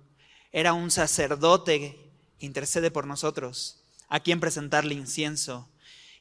era 0.52 0.74
un 0.74 0.90
sacerdote 0.90 2.12
que 2.38 2.44
intercede 2.44 2.90
por 2.90 3.06
nosotros, 3.06 3.82
a 4.08 4.20
quien 4.20 4.38
presentarle 4.38 4.92
incienso, 4.92 5.66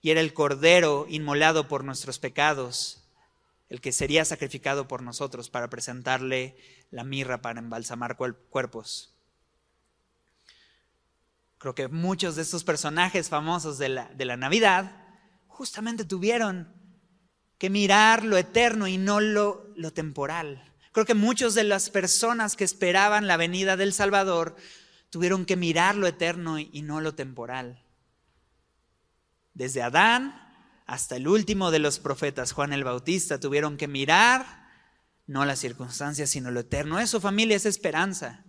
y 0.01 0.11
era 0.11 0.21
el 0.21 0.33
cordero 0.33 1.05
inmolado 1.09 1.67
por 1.67 1.83
nuestros 1.83 2.17
pecados 2.17 3.03
el 3.67 3.81
que 3.81 3.91
sería 3.91 4.23
sacrificado 4.23 4.87
por 4.87 5.01
nosotros 5.01 5.49
para 5.49 5.69
presentarle 5.69 6.55
la 6.91 7.03
mirra 7.03 7.41
para 7.41 7.59
embalsamar 7.59 8.15
cuerpos. 8.15 9.13
Creo 11.57 11.75
que 11.75 11.89
muchos 11.89 12.37
de 12.37 12.43
estos 12.43 12.63
personajes 12.63 13.27
famosos 13.27 13.77
de 13.77 13.89
la, 13.89 14.05
de 14.13 14.23
la 14.23 14.37
Navidad 14.37 15.02
justamente 15.53 16.03
tuvieron 16.03 16.67
que 17.57 17.69
mirar 17.69 18.25
lo 18.25 18.37
eterno 18.37 18.87
y 18.87 18.97
no 18.97 19.19
lo, 19.19 19.71
lo 19.75 19.93
temporal. 19.93 20.63
Creo 20.91 21.05
que 21.05 21.13
muchas 21.13 21.53
de 21.53 21.63
las 21.63 21.89
personas 21.89 22.55
que 22.55 22.63
esperaban 22.63 23.27
la 23.27 23.37
venida 23.37 23.77
del 23.77 23.93
Salvador 23.93 24.55
tuvieron 25.09 25.45
que 25.45 25.55
mirar 25.55 25.95
lo 25.95 26.07
eterno 26.07 26.59
y 26.59 26.81
no 26.81 27.01
lo 27.01 27.13
temporal. 27.15 27.83
Desde 29.53 29.83
Adán 29.83 30.39
hasta 30.87 31.15
el 31.15 31.27
último 31.27 31.71
de 31.71 31.79
los 31.79 31.99
profetas, 31.99 32.51
Juan 32.51 32.73
el 32.73 32.83
Bautista, 32.83 33.39
tuvieron 33.39 33.77
que 33.77 33.87
mirar 33.87 34.67
no 35.27 35.45
las 35.45 35.59
circunstancias, 35.59 36.31
sino 36.31 36.51
lo 36.51 36.61
eterno. 36.61 36.99
Eso, 36.99 37.21
familia, 37.21 37.55
es 37.55 37.65
esperanza. 37.65 38.43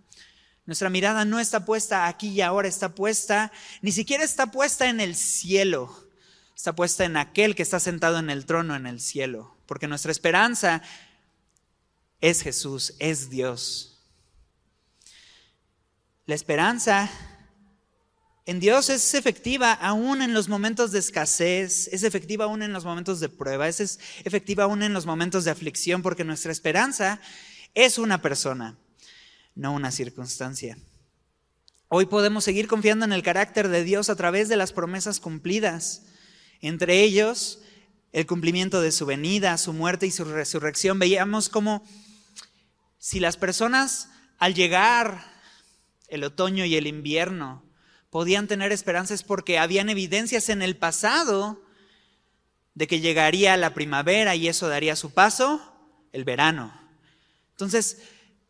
Nuestra 0.65 0.89
mirada 0.89 1.23
no 1.23 1.39
está 1.39 1.65
puesta 1.65 2.07
aquí 2.07 2.29
y 2.29 2.41
ahora, 2.41 2.67
está 2.67 2.95
puesta, 2.95 3.51
ni 3.81 3.91
siquiera 3.91 4.23
está 4.23 4.47
puesta 4.47 4.89
en 4.89 4.99
el 4.99 5.15
cielo, 5.15 6.04
está 6.55 6.73
puesta 6.73 7.03
en 7.03 7.17
aquel 7.17 7.53
que 7.53 7.63
está 7.63 7.79
sentado 7.79 8.17
en 8.17 8.29
el 8.29 8.45
trono 8.45 8.75
en 8.75 8.87
el 8.87 9.01
cielo, 9.01 9.55
porque 9.65 9.87
nuestra 9.87 10.11
esperanza 10.11 10.81
es 12.21 12.41
Jesús, 12.41 12.95
es 12.99 13.29
Dios. 13.29 14.01
La 16.25 16.33
esperanza 16.33 17.11
en 18.47 18.59
Dios 18.59 18.89
es 18.89 19.13
efectiva 19.13 19.73
aún 19.73 20.21
en 20.21 20.33
los 20.33 20.47
momentos 20.47 20.91
de 20.91 20.99
escasez, 20.99 21.87
es 21.91 22.03
efectiva 22.03 22.45
aún 22.45 22.63
en 22.63 22.73
los 22.73 22.85
momentos 22.85 23.19
de 23.19 23.29
prueba, 23.29 23.67
es 23.67 23.99
efectiva 24.23 24.63
aún 24.63 24.81
en 24.81 24.93
los 24.93 25.05
momentos 25.05 25.43
de 25.43 25.51
aflicción, 25.51 26.01
porque 26.01 26.23
nuestra 26.23 26.51
esperanza 26.51 27.19
es 27.73 27.97
una 27.97 28.21
persona, 28.21 28.77
no 29.55 29.73
una 29.73 29.91
circunstancia. 29.91 30.77
Hoy 31.89 32.05
podemos 32.05 32.43
seguir 32.43 32.67
confiando 32.67 33.05
en 33.05 33.13
el 33.13 33.23
carácter 33.23 33.67
de 33.67 33.83
Dios 33.83 34.09
a 34.09 34.15
través 34.15 34.47
de 34.47 34.55
las 34.55 34.73
promesas 34.73 35.19
cumplidas, 35.19 36.03
entre 36.61 37.01
ellos 37.01 37.59
el 38.11 38.25
cumplimiento 38.25 38.81
de 38.81 38.91
su 38.91 39.05
venida, 39.05 39.57
su 39.57 39.73
muerte 39.73 40.07
y 40.07 40.11
su 40.11 40.25
resurrección. 40.25 40.99
Veíamos 40.99 41.49
como 41.49 41.85
si 42.97 43.19
las 43.19 43.37
personas 43.37 44.09
al 44.37 44.53
llegar 44.53 45.35
el 46.07 46.23
otoño 46.23 46.65
y 46.65 46.75
el 46.75 46.87
invierno, 46.87 47.63
podían 48.09 48.47
tener 48.47 48.71
esperanzas 48.71 49.23
porque 49.23 49.59
habían 49.59 49.89
evidencias 49.89 50.49
en 50.49 50.61
el 50.61 50.77
pasado 50.77 51.61
de 52.73 52.87
que 52.87 52.99
llegaría 52.99 53.57
la 53.57 53.73
primavera 53.73 54.35
y 54.35 54.47
eso 54.47 54.67
daría 54.67 54.95
su 54.95 55.11
paso 55.11 55.73
el 56.11 56.23
verano. 56.23 56.73
Entonces, 57.51 58.01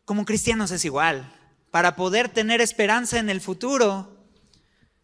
como 0.04 0.24
cristianos 0.24 0.70
es 0.70 0.84
igual. 0.84 1.32
Para 1.70 1.96
poder 1.96 2.28
tener 2.28 2.60
esperanza 2.60 3.18
en 3.18 3.28
el 3.28 3.40
futuro, 3.40 4.24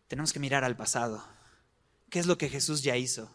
tenemos 0.08 0.32
que 0.32 0.40
mirar 0.40 0.64
al 0.64 0.76
pasado. 0.76 1.24
¿Qué 2.12 2.18
es 2.18 2.26
lo 2.26 2.36
que 2.36 2.50
Jesús 2.50 2.82
ya 2.82 2.98
hizo? 2.98 3.30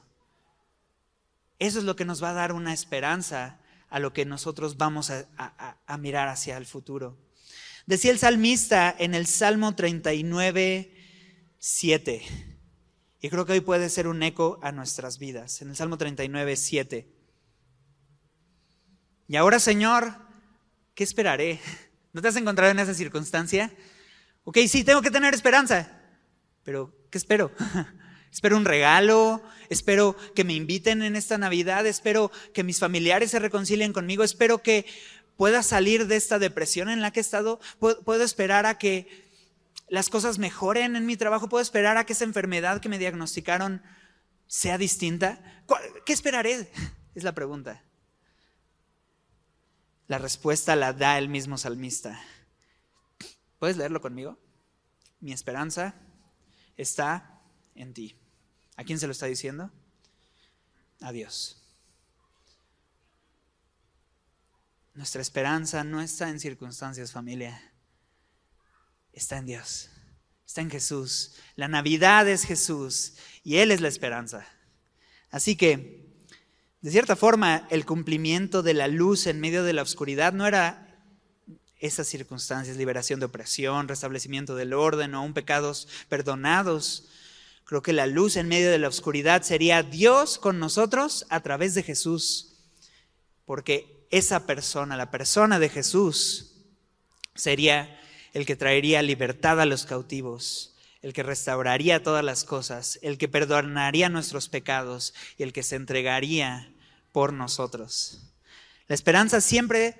Eso 1.58 1.80
es 1.80 1.84
lo 1.84 1.96
que 1.96 2.06
nos 2.06 2.22
va 2.22 2.30
a 2.30 2.34
dar 2.34 2.54
una 2.54 2.74
esperanza 2.74 3.60
a 3.90 3.98
lo 3.98 4.13
que 4.13 4.24
nosotros 4.24 4.78
vamos 4.78 5.10
a, 5.10 5.98
mirar 5.98 6.28
hacia 6.28 6.58
el 6.58 6.68
futuro. 6.68 7.18
Decía 7.88 8.12
el 8.12 8.20
salmista 8.20 8.96
en 9.00 9.16
el 9.16 9.26
Salmo 9.26 9.74
39, 9.74 10.94
7. 11.58 12.22
Y 13.20 13.30
creo 13.30 13.48
que 13.48 13.54
hoy 13.54 13.62
puede 13.62 13.90
ser 13.90 14.08
un 14.08 14.22
eco 14.22 14.60
a 14.62 14.72
nuestras 14.72 15.18
vidas. 15.18 15.63
En 15.63 15.70
el 15.70 15.76
Salmo 15.76 15.98
39, 15.98 16.56
7. 16.56 17.08
Y 19.28 19.36
ahora, 19.38 19.60
Señor, 19.60 20.13
¿qué 20.94 21.04
esperaré? 21.04 21.60
¿No 22.13 22.22
te 22.22 22.28
has 22.28 22.36
encontrado 22.36 22.72
en 22.74 22.78
esa 22.78 22.94
circunstancia? 22.94 23.74
Ok, 24.44 24.60
sí, 24.68 24.84
tengo 24.84 25.02
que 25.02 25.10
tener 25.10 25.34
esperanza, 25.34 26.00
pero 26.63 26.94
¿qué 27.10 27.18
espero? 27.18 27.52
Espero 28.32 28.58
un 28.58 28.66
regalo, 28.66 29.42
espero 29.70 30.16
que 30.36 30.44
me 30.44 30.54
inviten 30.54 31.02
en 31.02 31.16
esta 31.16 31.38
Navidad, 31.38 31.86
espero 31.86 32.32
que 32.54 32.63
mis 32.63 32.80
familiares 32.80 33.32
se 33.32 33.40
reconcilien 33.40 33.94
conmigo, 33.94 34.24
espero 34.24 34.62
que 34.62 34.86
pueda 35.38 35.63
salir 35.63 36.08
de 36.08 36.16
esta 36.16 36.40
depresión 36.40 36.90
en 36.90 37.02
la 37.02 37.12
que 37.12 37.20
he 37.20 37.22
estado, 37.22 37.60
puedo 37.80 38.24
esperar 38.24 38.66
a 38.66 38.78
que 38.78 39.28
las 39.90 40.10
cosas 40.10 40.38
mejoren 40.38 40.96
en 40.96 41.06
mi 41.06 41.18
trabajo? 41.18 41.50
¿Puedo 41.50 41.62
esperar 41.62 41.98
a 41.98 42.06
que 42.06 42.13
esa 42.13 42.26
enfermedad 42.26 42.82
que 42.82 42.90
me 42.90 43.00
diagnosticaron 43.00 43.82
sea 44.48 44.78
distinta? 44.78 45.63
¿Qué 46.06 46.13
esperaré? 46.13 46.72
Es 47.16 47.24
la 47.24 47.34
pregunta. 47.34 47.84
La 50.08 50.20
respuesta 50.20 50.76
la 50.76 50.94
da 50.94 51.18
el 51.18 51.30
mismo 51.30 51.58
salmista. 51.58 52.22
¿Puedes 53.58 53.76
leerlo 53.76 54.02
conmigo? 54.02 54.38
Mi 55.20 55.34
esperanza 55.34 55.96
está 56.76 57.37
en 57.78 57.94
ti. 57.94 58.16
¿A 58.76 58.84
quién 58.84 59.00
se 59.00 59.08
lo 59.08 59.12
está 59.12 59.26
diciendo? 59.26 59.72
A 61.02 61.12
Dios. 61.12 61.63
Nuestra 64.94 65.22
esperanza 65.22 65.84
no 65.84 66.02
está 66.02 66.30
en 66.30 66.40
circunstancias, 66.40 67.12
familia. 67.12 67.62
Está 69.13 69.38
en 69.38 69.46
Dios. 69.46 69.90
Está 70.46 70.62
en 70.62 70.72
Jesús. 70.72 71.36
La 71.56 71.68
Navidad 71.68 72.28
es 72.28 72.46
Jesús 72.46 73.13
y 73.44 73.58
Él 73.58 73.72
es 73.72 73.82
la 73.82 73.90
esperanza. 73.90 74.48
Así 75.30 75.56
que, 75.56 76.26
de 76.82 76.92
cierta 76.92 77.16
forma, 77.16 77.68
el 77.70 77.86
cumplimiento 77.86 78.63
de 78.63 78.74
la 78.74 78.88
luz 78.88 79.28
en 79.28 79.40
medio 79.40 79.63
de 79.63 79.74
la 79.74 79.82
oscuridad 79.82 80.34
no 80.34 80.48
era 80.48 80.88
esas 81.80 82.08
circunstancias, 82.08 82.78
liberación 82.78 83.20
de 83.20 83.28
opresión, 83.28 83.88
restablecimiento 83.88 84.56
del 84.56 84.74
orden 84.74 85.13
o 85.16 85.24
un 85.24 85.34
pecados 85.34 85.88
perdonados. 86.10 87.08
Creo 87.67 87.82
que 87.82 87.91
la 87.91 88.08
luz 88.08 88.38
en 88.38 88.47
medio 88.47 88.71
de 88.71 88.77
la 88.77 88.88
oscuridad 88.88 89.41
sería 89.41 89.84
Dios 89.84 90.38
con 90.38 90.58
nosotros 90.58 91.25
a 91.30 91.41
través 91.41 91.75
de 91.75 91.84
Jesús. 91.84 92.53
Porque 93.43 94.08
esa 94.10 94.47
persona, 94.47 94.95
la 94.95 95.12
persona 95.12 95.60
de 95.60 95.67
Jesús, 95.67 96.53
sería 97.36 97.99
el 98.32 98.45
que 98.45 98.56
traería 98.56 99.01
libertad 99.01 99.60
a 99.60 99.65
los 99.65 99.86
cautivos, 99.86 100.75
el 101.01 101.12
que 101.12 101.23
restauraría 101.23 102.01
todas 102.01 102.23
las 102.23 102.45
cosas, 102.45 102.99
el 103.01 103.17
que 103.17 103.27
perdonaría 103.27 104.08
nuestros 104.08 104.47
pecados 104.47 105.13
y 105.38 105.43
el 105.43 105.51
que 105.51 105.63
se 105.63 105.75
entregaría 105.75 106.71
por 107.12 107.34
nosotros. 107.34 108.21
La 108.88 108.95
esperanza 108.95 109.41
siempre 109.41 109.97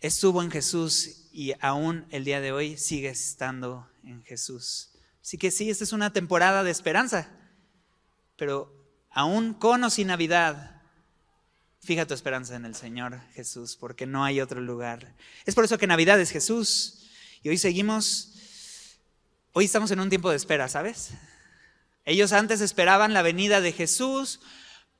estuvo 0.00 0.44
en 0.44 0.52
Jesús 0.52 1.26
y 1.32 1.54
aún 1.60 2.06
el 2.10 2.24
día 2.24 2.40
de 2.40 2.52
hoy 2.52 2.76
sigue 2.78 3.08
estando 3.08 3.88
en 4.04 4.22
Jesús. 4.22 4.90
Así 5.22 5.38
que 5.38 5.50
sí, 5.50 5.70
esta 5.70 5.84
es 5.84 5.92
una 5.92 6.12
temporada 6.12 6.62
de 6.62 6.70
esperanza, 6.70 7.28
pero 8.36 8.72
aún 9.10 9.54
con 9.54 9.84
o 9.84 9.90
sin 9.90 10.08
Navidad, 10.08 10.78
Fija 11.80 12.06
tu 12.06 12.14
esperanza 12.14 12.56
en 12.56 12.64
el 12.64 12.74
Señor 12.74 13.20
Jesús, 13.34 13.76
porque 13.76 14.04
no 14.06 14.24
hay 14.24 14.40
otro 14.40 14.60
lugar. 14.60 15.14
Es 15.46 15.54
por 15.54 15.64
eso 15.64 15.78
que 15.78 15.86
Navidad 15.86 16.20
es 16.20 16.30
Jesús. 16.30 17.08
Y 17.42 17.48
hoy 17.48 17.56
seguimos, 17.56 18.98
hoy 19.52 19.66
estamos 19.66 19.90
en 19.90 20.00
un 20.00 20.08
tiempo 20.08 20.28
de 20.30 20.36
espera, 20.36 20.68
¿sabes? 20.68 21.12
Ellos 22.04 22.32
antes 22.32 22.60
esperaban 22.60 23.14
la 23.14 23.22
venida 23.22 23.60
de 23.60 23.72
Jesús 23.72 24.40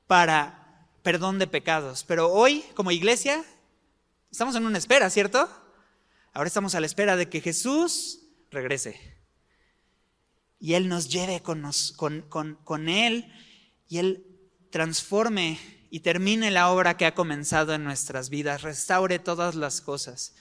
para 0.07 0.87
perdón 1.03 1.37
de 1.37 1.47
pecados, 1.47 2.03
pero 2.07 2.31
hoy 2.31 2.63
como 2.75 2.91
iglesia 2.91 3.43
estamos 4.31 4.55
en 4.55 4.65
una 4.65 4.77
espera, 4.77 5.09
¿cierto? 5.09 5.49
Ahora 6.33 6.47
estamos 6.47 6.75
a 6.75 6.79
la 6.79 6.85
espera 6.85 7.17
de 7.17 7.29
que 7.29 7.41
Jesús 7.41 8.21
regrese 8.51 9.18
y 10.59 10.73
Él 10.73 10.89
nos 10.89 11.09
lleve 11.09 11.41
con, 11.41 12.89
Él 12.89 13.33
y 13.87 13.97
Él 13.97 14.25
transforme 14.71 15.57
y 15.89 16.01
termine 16.01 16.51
la 16.51 16.69
obra 16.69 16.97
que 16.97 17.05
ha 17.05 17.15
comenzado 17.15 17.73
en 17.73 17.83
nuestras 17.83 18.29
vidas, 18.29 18.61
restaure 18.61 19.19
todas 19.19 19.55
las 19.55 19.81
cosas. 19.81 20.35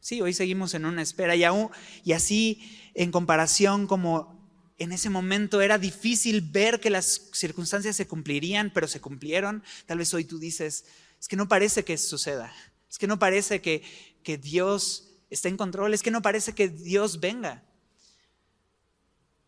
Sí, 0.00 0.20
hoy 0.20 0.32
seguimos 0.32 0.74
en 0.74 0.84
una 0.84 1.02
espera 1.02 1.34
y, 1.34 1.44
aún, 1.44 1.70
y 2.04 2.12
así 2.12 2.78
en 2.94 3.10
comparación 3.10 3.86
como 3.86 4.38
en 4.78 4.92
ese 4.92 5.10
momento 5.10 5.60
era 5.60 5.78
difícil 5.78 6.40
ver 6.40 6.78
que 6.78 6.90
las 6.90 7.28
circunstancias 7.32 7.96
se 7.96 8.06
cumplirían, 8.06 8.70
pero 8.72 8.86
se 8.86 9.00
cumplieron, 9.00 9.64
tal 9.86 9.98
vez 9.98 10.14
hoy 10.14 10.24
tú 10.24 10.38
dices, 10.38 10.84
es 11.18 11.26
que 11.26 11.36
no 11.36 11.48
parece 11.48 11.84
que 11.84 11.98
suceda, 11.98 12.52
es 12.88 12.98
que 12.98 13.08
no 13.08 13.18
parece 13.18 13.60
que, 13.60 13.82
que 14.22 14.38
Dios 14.38 15.16
está 15.30 15.48
en 15.48 15.56
control, 15.56 15.94
es 15.94 16.02
que 16.02 16.12
no 16.12 16.22
parece 16.22 16.52
que 16.52 16.68
Dios 16.68 17.18
venga. 17.18 17.64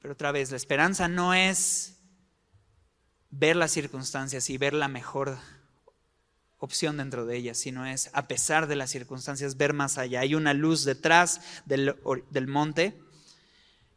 Pero 0.01 0.15
otra 0.15 0.33
vez, 0.33 0.51
la 0.51 0.57
esperanza 0.57 1.09
no 1.09 1.35
es 1.35 1.99
ver 3.31 3.57
las 3.57 3.71
circunstancias 3.71 4.51
y 4.51 4.59
ver 4.59 4.75
la 4.75 4.89
mejor 4.89 5.39
opción 6.59 6.99
dentro 6.99 7.27
de 7.27 7.37
ellas, 7.37 7.59
sino 7.59 7.87
es, 7.87 8.11
a 8.13 8.29
pesar 8.29 8.67
de 8.67 8.77
las 8.77 8.91
circunstancias, 8.91 9.57
ver 9.57 9.73
más 9.73 9.99
allá. 9.99 10.21
Hay 10.21 10.35
una 10.35 10.55
luz 10.55 10.85
detrás 10.85 11.41
del, 11.65 11.97
monte 12.47 13.01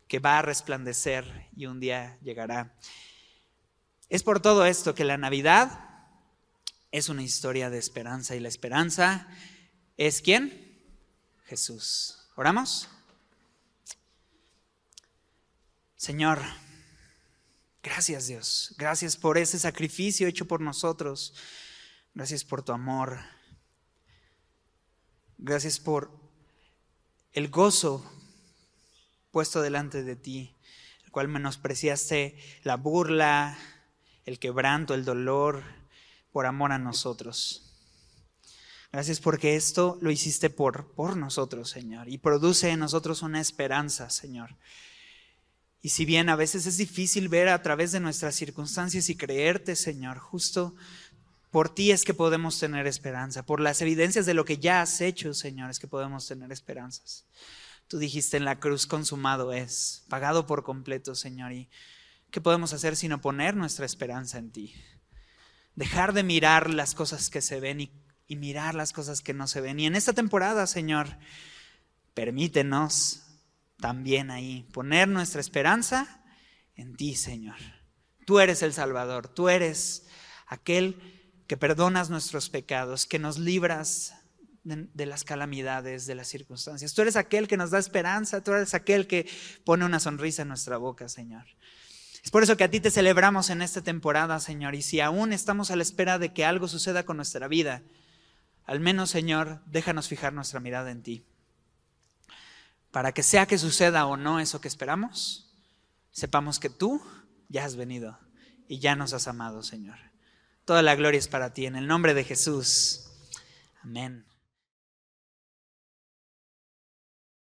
que 0.08 0.20
va 0.20 0.40
a 0.40 0.42
resplandecer 0.42 1.50
y 1.56 1.66
un 1.66 1.80
día 1.80 2.18
llegará. 2.22 2.74
Es 4.10 4.24
por 4.24 4.42
todo 4.42 4.66
esto 4.66 4.96
que 4.96 5.04
la 5.04 5.18
Navidad 5.18 5.90
es 6.92 7.10
una 7.10 7.24
historia 7.24 7.70
de 7.70 7.80
esperanza 7.80 8.36
y 8.36 8.40
la 8.40 8.50
esperanza 8.50 9.28
es 9.98 10.22
quién? 10.22 10.80
Jesús. 11.46 12.30
¿Oramos? 12.36 12.88
Señor, 16.04 16.42
Gracias 17.82 18.28
Dios, 18.28 18.76
gracias 18.78 19.16
por 19.16 19.38
ese 19.38 19.58
sacrificio 19.58 20.28
hecho 20.28 20.46
por 20.46 20.60
nosotros, 20.60 21.34
gracias 22.14 22.44
por 22.44 22.62
tu 22.62 22.74
amor, 22.74 23.20
gracias 25.38 25.80
por 25.80 26.12
el 27.32 27.48
gozo 27.48 28.06
puesto 29.32 29.62
delante 29.62 30.04
de 30.04 30.18
ti, 30.18 30.54
el 31.06 31.12
cual 31.12 31.30
menospreciaste 31.30 32.38
la 32.64 32.76
burla, 32.76 33.58
el 34.26 34.40
quebranto, 34.40 34.96
el 34.96 35.06
dolor, 35.06 35.64
por 36.34 36.46
amor 36.46 36.74
a 36.74 36.80
nosotros. 36.80 37.74
Gracias 38.92 39.22
porque 39.22 39.56
esto 39.56 39.98
lo 40.02 40.12
hiciste 40.12 40.50
por, 40.50 40.94
por 40.96 41.16
nosotros, 41.16 41.70
Señor, 41.70 42.10
y 42.10 42.18
produce 42.18 42.72
en 42.72 42.80
nosotros 42.80 43.22
una 43.22 43.40
esperanza, 43.40 44.10
Señor. 44.10 44.58
Y 45.86 45.90
si 45.90 46.06
bien 46.06 46.30
a 46.30 46.38
veces 46.38 46.66
es 46.66 46.78
difícil 46.78 47.28
ver 47.28 47.50
a 47.50 47.62
través 47.62 47.92
de 47.92 48.00
nuestras 48.00 48.36
circunstancias 48.36 49.10
y 49.10 49.18
creerte, 49.18 49.76
Señor, 49.76 50.18
justo 50.18 50.76
por 51.52 51.76
ti 51.76 51.92
es 51.92 52.06
que 52.06 52.14
podemos 52.14 52.58
tener 52.58 52.88
esperanza, 52.88 53.46
por 53.46 53.60
las 53.60 53.82
evidencias 53.82 54.26
de 54.26 54.34
lo 54.34 54.46
que 54.46 54.58
ya 54.58 54.82
has 54.82 55.02
hecho, 55.02 55.34
Señor, 55.34 55.70
es 55.70 55.80
que 55.80 55.88
podemos 55.88 56.26
tener 56.26 56.54
esperanzas. 56.54 57.26
Tú 57.90 58.00
dijiste 58.00 58.38
en 58.38 58.46
la 58.46 58.62
cruz, 58.62 58.88
consumado 58.88 59.52
es, 59.52 60.06
pagado 60.08 60.48
por 60.48 60.64
completo, 60.64 61.16
Señor. 61.16 61.52
¿Y 61.52 61.70
qué 62.32 62.40
podemos 62.40 62.72
hacer 62.72 62.96
sino 62.96 63.20
poner 63.20 63.58
nuestra 63.58 63.86
esperanza 63.86 64.38
en 64.38 64.52
ti? 64.52 64.74
Dejar 65.76 66.14
de 66.14 66.24
mirar 66.24 66.70
las 66.70 66.96
cosas 66.96 67.30
que 67.30 67.42
se 67.42 67.60
ven 67.60 67.82
y, 67.82 67.92
y 68.26 68.38
mirar 68.38 68.74
las 68.74 68.94
cosas 68.94 69.20
que 69.20 69.34
no 69.34 69.48
se 69.48 69.60
ven. 69.60 69.82
Y 69.82 69.86
en 69.86 69.98
esta 69.98 70.14
temporada, 70.14 70.66
Señor, 70.66 71.10
permítenos 72.14 73.23
también 73.84 74.32
ahí, 74.32 74.66
poner 74.72 75.10
nuestra 75.10 75.42
esperanza 75.42 76.24
en 76.74 76.96
ti, 76.96 77.16
Señor. 77.16 77.58
Tú 78.26 78.40
eres 78.40 78.62
el 78.62 78.72
Salvador, 78.72 79.28
tú 79.28 79.50
eres 79.50 80.08
aquel 80.48 81.44
que 81.48 81.58
perdonas 81.58 82.10
nuestros 82.10 82.50
pecados, 82.50 83.06
que 83.06 83.20
nos 83.20 83.38
libras 83.40 84.16
de, 84.64 85.06
las 85.06 85.26
calamidades, 85.26 86.06
de 86.06 86.16
las 86.16 86.30
circunstancias. 86.30 86.94
Tú 86.94 87.02
eres 87.02 87.18
aquel 87.18 87.50
que 87.50 87.58
nos 87.58 87.72
da 87.72 87.78
esperanza, 87.78 88.42
tú 88.42 88.54
eres 88.54 88.74
aquel 88.74 89.06
que 89.06 89.30
pone 89.66 89.84
una 89.84 90.00
sonrisa 90.00 90.44
en 90.44 90.48
nuestra 90.48 90.78
boca, 90.78 91.10
Señor. 91.10 91.44
Es 92.24 92.32
por 92.32 92.42
eso 92.42 92.56
que 92.56 92.64
a 92.64 92.72
ti 92.72 92.80
te 92.80 92.90
celebramos 92.90 93.50
en 93.50 93.62
esta 93.62 93.82
temporada, 93.82 94.40
Señor. 94.40 94.76
Y 94.76 94.82
si 94.82 95.02
aún 95.02 95.34
estamos 95.34 95.72
a 95.72 95.76
la 95.76 95.84
espera 95.84 96.20
de 96.20 96.32
que 96.32 96.46
algo 96.46 96.70
suceda 96.70 97.04
con 97.04 97.18
nuestra 97.18 97.50
vida, 97.50 97.84
al 98.64 98.80
menos, 98.80 99.10
Señor, 99.10 99.62
déjanos 99.66 100.08
fijar 100.08 100.32
nuestra 100.32 100.62
mirada 100.62 100.90
en 100.90 101.04
ti 101.04 101.26
para 102.94 103.12
que 103.12 103.24
sea 103.24 103.48
que 103.48 103.58
suceda 103.58 104.06
o 104.06 104.18
no 104.18 104.40
eso 104.40 104.62
que 104.62 104.68
esperamos, 104.68 105.52
sepamos 106.12 106.60
que 106.60 106.70
tú 106.70 107.02
ya 107.50 107.66
has 107.66 107.76
venido 107.76 108.20
y 108.68 108.78
ya 108.78 108.96
nos 108.96 109.14
has 109.14 109.28
amado, 109.28 109.64
Señor. 109.64 109.98
Toda 110.64 110.84
la 110.84 110.96
gloria 110.96 111.18
es 111.18 111.28
para 111.28 111.54
ti, 111.54 111.66
en 111.66 111.76
el 111.76 111.88
nombre 111.88 112.14
de 112.14 112.24
Jesús. 112.24 113.10
Amén. 113.82 114.28